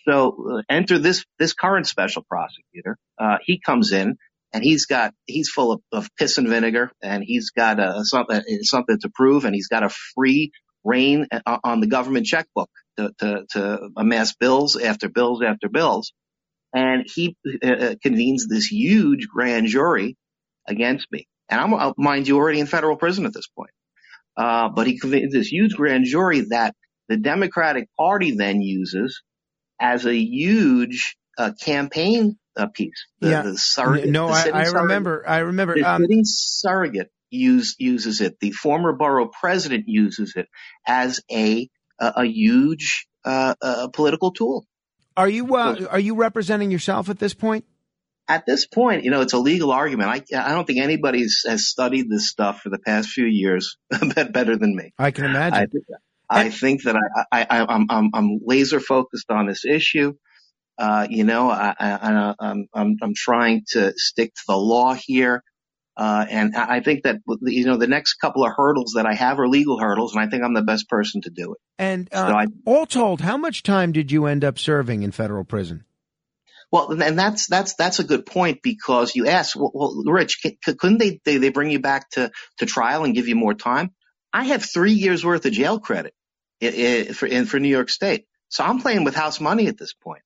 So 0.08 0.58
uh, 0.58 0.62
enter 0.68 0.98
this 0.98 1.24
this 1.38 1.52
current 1.52 1.86
special 1.86 2.22
prosecutor. 2.28 2.96
Uh, 3.18 3.38
he 3.44 3.60
comes 3.60 3.92
in 3.92 4.16
and 4.52 4.64
he's 4.64 4.86
got 4.86 5.14
he's 5.26 5.48
full 5.48 5.72
of, 5.72 5.80
of 5.92 6.08
piss 6.16 6.38
and 6.38 6.48
vinegar, 6.48 6.90
and 7.02 7.22
he's 7.24 7.50
got 7.50 7.78
a, 7.78 8.04
something 8.04 8.42
something 8.62 8.98
to 9.00 9.10
prove, 9.14 9.44
and 9.44 9.54
he's 9.54 9.68
got 9.68 9.82
a 9.82 9.90
free 10.14 10.52
rein 10.84 11.26
uh, 11.32 11.58
on 11.62 11.80
the 11.80 11.86
government 11.86 12.26
checkbook 12.26 12.70
to, 12.96 13.12
to, 13.18 13.44
to 13.50 13.90
amass 13.96 14.34
bills 14.34 14.76
after 14.76 15.08
bills 15.08 15.42
after 15.42 15.68
bills. 15.68 16.12
And 16.72 17.04
he 17.06 17.36
uh, 17.64 17.68
uh 17.68 17.94
convenes 18.02 18.46
this 18.48 18.66
huge 18.66 19.26
grand 19.28 19.66
jury 19.66 20.16
against 20.66 21.06
me. 21.10 21.26
And 21.48 21.60
I'm, 21.60 21.74
uh, 21.74 21.92
mind 21.96 22.28
you, 22.28 22.36
already 22.36 22.60
in 22.60 22.66
federal 22.66 22.96
prison 22.96 23.26
at 23.26 23.34
this 23.34 23.48
point. 23.48 23.72
Uh, 24.36 24.68
but 24.68 24.86
he 24.86 24.98
convenes 24.98 25.32
this 25.32 25.48
huge 25.48 25.74
grand 25.74 26.04
jury 26.04 26.42
that 26.50 26.74
the 27.08 27.16
Democratic 27.16 27.88
Party 27.98 28.30
then 28.30 28.60
uses 28.60 29.22
as 29.80 30.06
a 30.06 30.14
huge 30.14 31.16
uh, 31.36 31.50
campaign 31.60 32.38
uh, 32.56 32.66
piece. 32.66 33.06
The, 33.20 33.30
yeah. 33.30 33.42
the 33.42 33.58
surrogate. 33.58 34.08
No, 34.08 34.28
I, 34.28 34.50
I 34.52 34.64
remember. 34.66 35.24
I 35.26 35.38
remember. 35.38 35.74
The 35.74 35.84
um, 35.84 36.06
surrogate 36.24 37.10
use, 37.30 37.76
uses 37.78 38.20
it. 38.20 38.38
The 38.40 38.52
former 38.52 38.92
borough 38.92 39.28
president 39.28 39.84
uses 39.86 40.34
it 40.36 40.48
as 40.86 41.20
a 41.30 41.68
a, 42.00 42.12
a 42.16 42.24
huge 42.24 43.06
uh, 43.24 43.54
uh, 43.60 43.88
political 43.88 44.32
tool. 44.32 44.66
Are 45.16 45.28
you 45.28 45.54
uh, 45.54 45.86
are 45.90 45.98
you 45.98 46.14
representing 46.14 46.70
yourself 46.70 47.08
at 47.08 47.18
this 47.18 47.34
point? 47.34 47.64
At 48.28 48.46
this 48.46 48.66
point, 48.66 49.04
you 49.04 49.10
know, 49.10 49.22
it's 49.22 49.32
a 49.32 49.38
legal 49.38 49.72
argument. 49.72 50.08
I 50.08 50.22
I 50.38 50.52
don't 50.52 50.66
think 50.66 50.80
anybody 50.80 51.26
has 51.46 51.68
studied 51.68 52.08
this 52.08 52.28
stuff 52.28 52.60
for 52.60 52.70
the 52.70 52.78
past 52.78 53.08
few 53.08 53.26
years 53.26 53.76
better 54.14 54.56
than 54.56 54.74
me. 54.74 54.92
I 54.98 55.10
can 55.10 55.24
imagine. 55.24 55.68
I, 56.30 56.44
I 56.44 56.50
think 56.50 56.84
that 56.84 56.94
I, 57.32 57.42
I, 57.42 57.66
I'm, 57.68 57.86
I'm, 57.90 58.10
I'm 58.14 58.40
laser 58.44 58.78
focused 58.78 59.32
on 59.32 59.48
this 59.48 59.64
issue. 59.64 60.14
Uh, 60.80 61.06
you 61.10 61.24
know, 61.24 61.50
I, 61.50 61.74
I, 61.78 62.34
I'm, 62.40 62.66
I'm, 62.72 62.96
I'm 63.02 63.12
trying 63.14 63.64
to 63.72 63.92
stick 63.96 64.32
to 64.34 64.42
the 64.48 64.56
law 64.56 64.94
here. 64.94 65.44
Uh, 65.94 66.24
and 66.30 66.56
I 66.56 66.80
think 66.80 67.02
that, 67.02 67.16
you 67.42 67.66
know, 67.66 67.76
the 67.76 67.86
next 67.86 68.14
couple 68.14 68.46
of 68.46 68.52
hurdles 68.56 68.94
that 68.96 69.04
I 69.04 69.12
have 69.12 69.38
are 69.38 69.46
legal 69.46 69.78
hurdles, 69.78 70.14
and 70.14 70.24
I 70.24 70.30
think 70.30 70.42
I'm 70.42 70.54
the 70.54 70.62
best 70.62 70.88
person 70.88 71.20
to 71.22 71.30
do 71.30 71.52
it. 71.52 71.58
And 71.78 72.08
uh, 72.10 72.28
so 72.28 72.34
I, 72.34 72.46
all 72.64 72.86
told, 72.86 73.20
how 73.20 73.36
much 73.36 73.62
time 73.62 73.92
did 73.92 74.10
you 74.10 74.24
end 74.24 74.42
up 74.42 74.58
serving 74.58 75.02
in 75.02 75.10
federal 75.10 75.44
prison? 75.44 75.84
Well, 76.72 77.02
and 77.02 77.18
that's 77.18 77.46
that's 77.46 77.74
that's 77.74 77.98
a 77.98 78.04
good 78.04 78.24
point 78.24 78.60
because 78.62 79.14
you 79.14 79.26
asked, 79.26 79.56
well, 79.56 79.72
well 79.74 80.02
Rich, 80.06 80.40
couldn't 80.64 80.96
they, 80.96 81.20
they 81.26 81.36
they 81.36 81.50
bring 81.50 81.70
you 81.70 81.80
back 81.80 82.08
to 82.12 82.30
to 82.58 82.64
trial 82.64 83.04
and 83.04 83.14
give 83.14 83.28
you 83.28 83.36
more 83.36 83.54
time? 83.54 83.90
I 84.32 84.44
have 84.44 84.64
three 84.64 84.92
years 84.92 85.26
worth 85.26 85.44
of 85.44 85.52
jail 85.52 85.78
credit 85.80 86.14
for 86.62 87.26
in, 87.26 87.44
for 87.44 87.60
New 87.60 87.68
York 87.68 87.90
State, 87.90 88.24
so 88.48 88.64
I'm 88.64 88.80
playing 88.80 89.04
with 89.04 89.14
house 89.14 89.40
money 89.40 89.66
at 89.66 89.76
this 89.76 89.92
point 89.92 90.22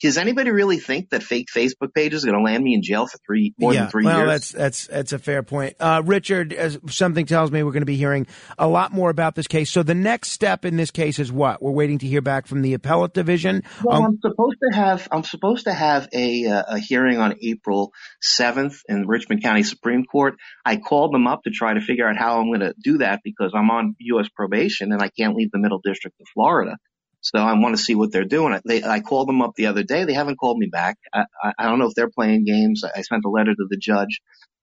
does 0.00 0.18
anybody 0.18 0.50
really 0.50 0.78
think 0.78 1.10
that 1.10 1.22
fake 1.22 1.48
Facebook 1.54 1.94
pages 1.94 2.24
are 2.24 2.28
going 2.28 2.38
to 2.38 2.44
land 2.44 2.62
me 2.62 2.74
in 2.74 2.82
jail 2.82 3.06
for 3.06 3.18
three 3.26 3.54
more 3.58 3.72
yeah, 3.72 3.82
than 3.82 3.90
three 3.90 4.04
well, 4.04 4.18
years? 4.18 4.28
that's 4.28 4.52
that's 4.52 4.86
that's 4.86 5.12
a 5.12 5.18
fair 5.18 5.42
point, 5.42 5.76
uh, 5.80 6.02
Richard. 6.04 6.52
As 6.52 6.78
something 6.88 7.26
tells 7.26 7.50
me 7.50 7.62
we're 7.62 7.72
going 7.72 7.82
to 7.82 7.86
be 7.86 7.96
hearing 7.96 8.26
a 8.58 8.66
lot 8.66 8.92
more 8.92 9.10
about 9.10 9.34
this 9.34 9.46
case. 9.46 9.70
So 9.70 9.82
the 9.82 9.94
next 9.94 10.30
step 10.30 10.64
in 10.64 10.76
this 10.76 10.90
case 10.90 11.18
is 11.18 11.32
what? 11.32 11.62
We're 11.62 11.72
waiting 11.72 11.98
to 11.98 12.06
hear 12.06 12.22
back 12.22 12.46
from 12.46 12.62
the 12.62 12.74
appellate 12.74 13.14
division. 13.14 13.62
Well, 13.82 13.96
um, 13.98 14.04
I'm 14.04 14.18
supposed 14.20 14.58
to 14.70 14.76
have 14.76 15.08
I'm 15.10 15.24
supposed 15.24 15.64
to 15.64 15.72
have 15.72 16.08
a 16.12 16.46
uh, 16.46 16.62
a 16.68 16.78
hearing 16.78 17.18
on 17.18 17.34
April 17.42 17.92
7th 18.22 18.80
in 18.88 19.06
Richmond 19.06 19.42
County 19.42 19.62
Supreme 19.62 20.04
Court. 20.04 20.36
I 20.64 20.76
called 20.76 21.14
them 21.14 21.26
up 21.26 21.42
to 21.44 21.50
try 21.50 21.74
to 21.74 21.80
figure 21.80 22.08
out 22.08 22.16
how 22.16 22.40
I'm 22.40 22.48
going 22.48 22.60
to 22.60 22.74
do 22.82 22.98
that 22.98 23.20
because 23.24 23.52
I'm 23.54 23.70
on 23.70 23.94
U.S. 23.98 24.28
probation 24.34 24.92
and 24.92 25.02
I 25.02 25.08
can't 25.08 25.34
leave 25.34 25.50
the 25.52 25.58
Middle 25.58 25.80
District 25.82 26.16
of 26.20 26.26
Florida. 26.34 26.76
So 27.34 27.40
I 27.40 27.54
want 27.54 27.76
to 27.76 27.82
see 27.82 27.96
what 27.96 28.12
they're 28.12 28.24
doing. 28.24 28.58
They, 28.64 28.84
I 28.84 29.00
called 29.00 29.28
them 29.28 29.42
up 29.42 29.54
the 29.56 29.66
other 29.66 29.82
day. 29.82 30.04
They 30.04 30.12
haven't 30.14 30.36
called 30.36 30.58
me 30.58 30.68
back. 30.68 30.96
I, 31.12 31.24
I 31.58 31.64
don't 31.64 31.80
know 31.80 31.88
if 31.88 31.94
they're 31.94 32.08
playing 32.08 32.44
games. 32.44 32.84
I 32.84 33.02
sent 33.02 33.24
a 33.24 33.28
letter 33.28 33.52
to 33.52 33.66
the 33.68 33.76
judge, 33.76 34.20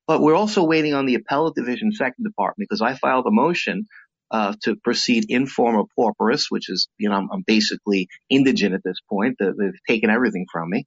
but 0.07 0.21
we're 0.21 0.35
also 0.35 0.63
waiting 0.63 0.93
on 0.93 1.05
the 1.05 1.15
appellate 1.15 1.55
division 1.55 1.91
second 1.91 2.23
department 2.23 2.69
because 2.69 2.81
I 2.81 2.93
filed 2.95 3.25
a 3.27 3.31
motion 3.31 3.87
uh, 4.31 4.53
to 4.63 4.77
proceed 4.77 5.25
in 5.27 5.45
forma 5.45 5.83
pauperis, 5.99 6.45
which 6.47 6.69
is, 6.69 6.87
you 6.97 7.09
know, 7.09 7.15
I'm, 7.15 7.29
I'm 7.33 7.43
basically 7.45 8.07
indigent 8.29 8.73
at 8.73 8.81
this 8.83 8.97
point. 9.09 9.35
They've 9.39 9.73
taken 9.85 10.09
everything 10.09 10.45
from 10.49 10.69
me 10.69 10.85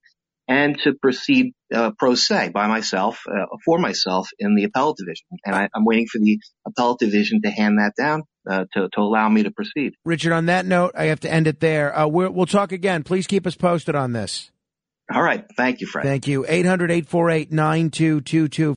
and 0.49 0.79
to 0.81 0.95
proceed 0.95 1.53
uh, 1.75 1.91
pro 1.99 2.15
se 2.15 2.51
by 2.51 2.67
myself 2.67 3.23
uh, 3.29 3.47
for 3.65 3.79
myself 3.79 4.29
in 4.39 4.55
the 4.55 4.65
appellate 4.65 4.97
division. 4.97 5.27
And 5.45 5.55
I, 5.55 5.69
am 5.75 5.85
waiting 5.85 6.07
for 6.07 6.19
the 6.19 6.39
appellate 6.67 6.99
division 6.99 7.43
to 7.43 7.51
hand 7.51 7.79
that 7.79 7.95
down 7.99 8.23
uh, 8.49 8.65
to, 8.75 8.89
to 8.93 9.01
allow 9.01 9.29
me 9.29 9.43
to 9.43 9.51
proceed. 9.51 9.95
Richard, 10.05 10.33
on 10.33 10.47
that 10.47 10.67
note, 10.67 10.93
I 10.97 11.05
have 11.07 11.21
to 11.21 11.33
end 11.33 11.47
it 11.47 11.61
there. 11.61 11.97
Uh, 11.97 12.07
we 12.07 12.29
will 12.29 12.47
talk 12.47 12.73
again. 12.73 13.03
Please 13.03 13.27
keep 13.27 13.47
us 13.47 13.57
posted 13.57 13.95
on 13.95 14.13
this. 14.13 14.51
All 15.13 15.23
right. 15.23 15.45
Thank 15.57 15.81
you, 15.81 15.87
Fred. 15.87 16.05
Thank 16.05 16.27
you. 16.27 16.45
800 16.49 16.91
848 16.91 17.53
9222. 17.53 18.75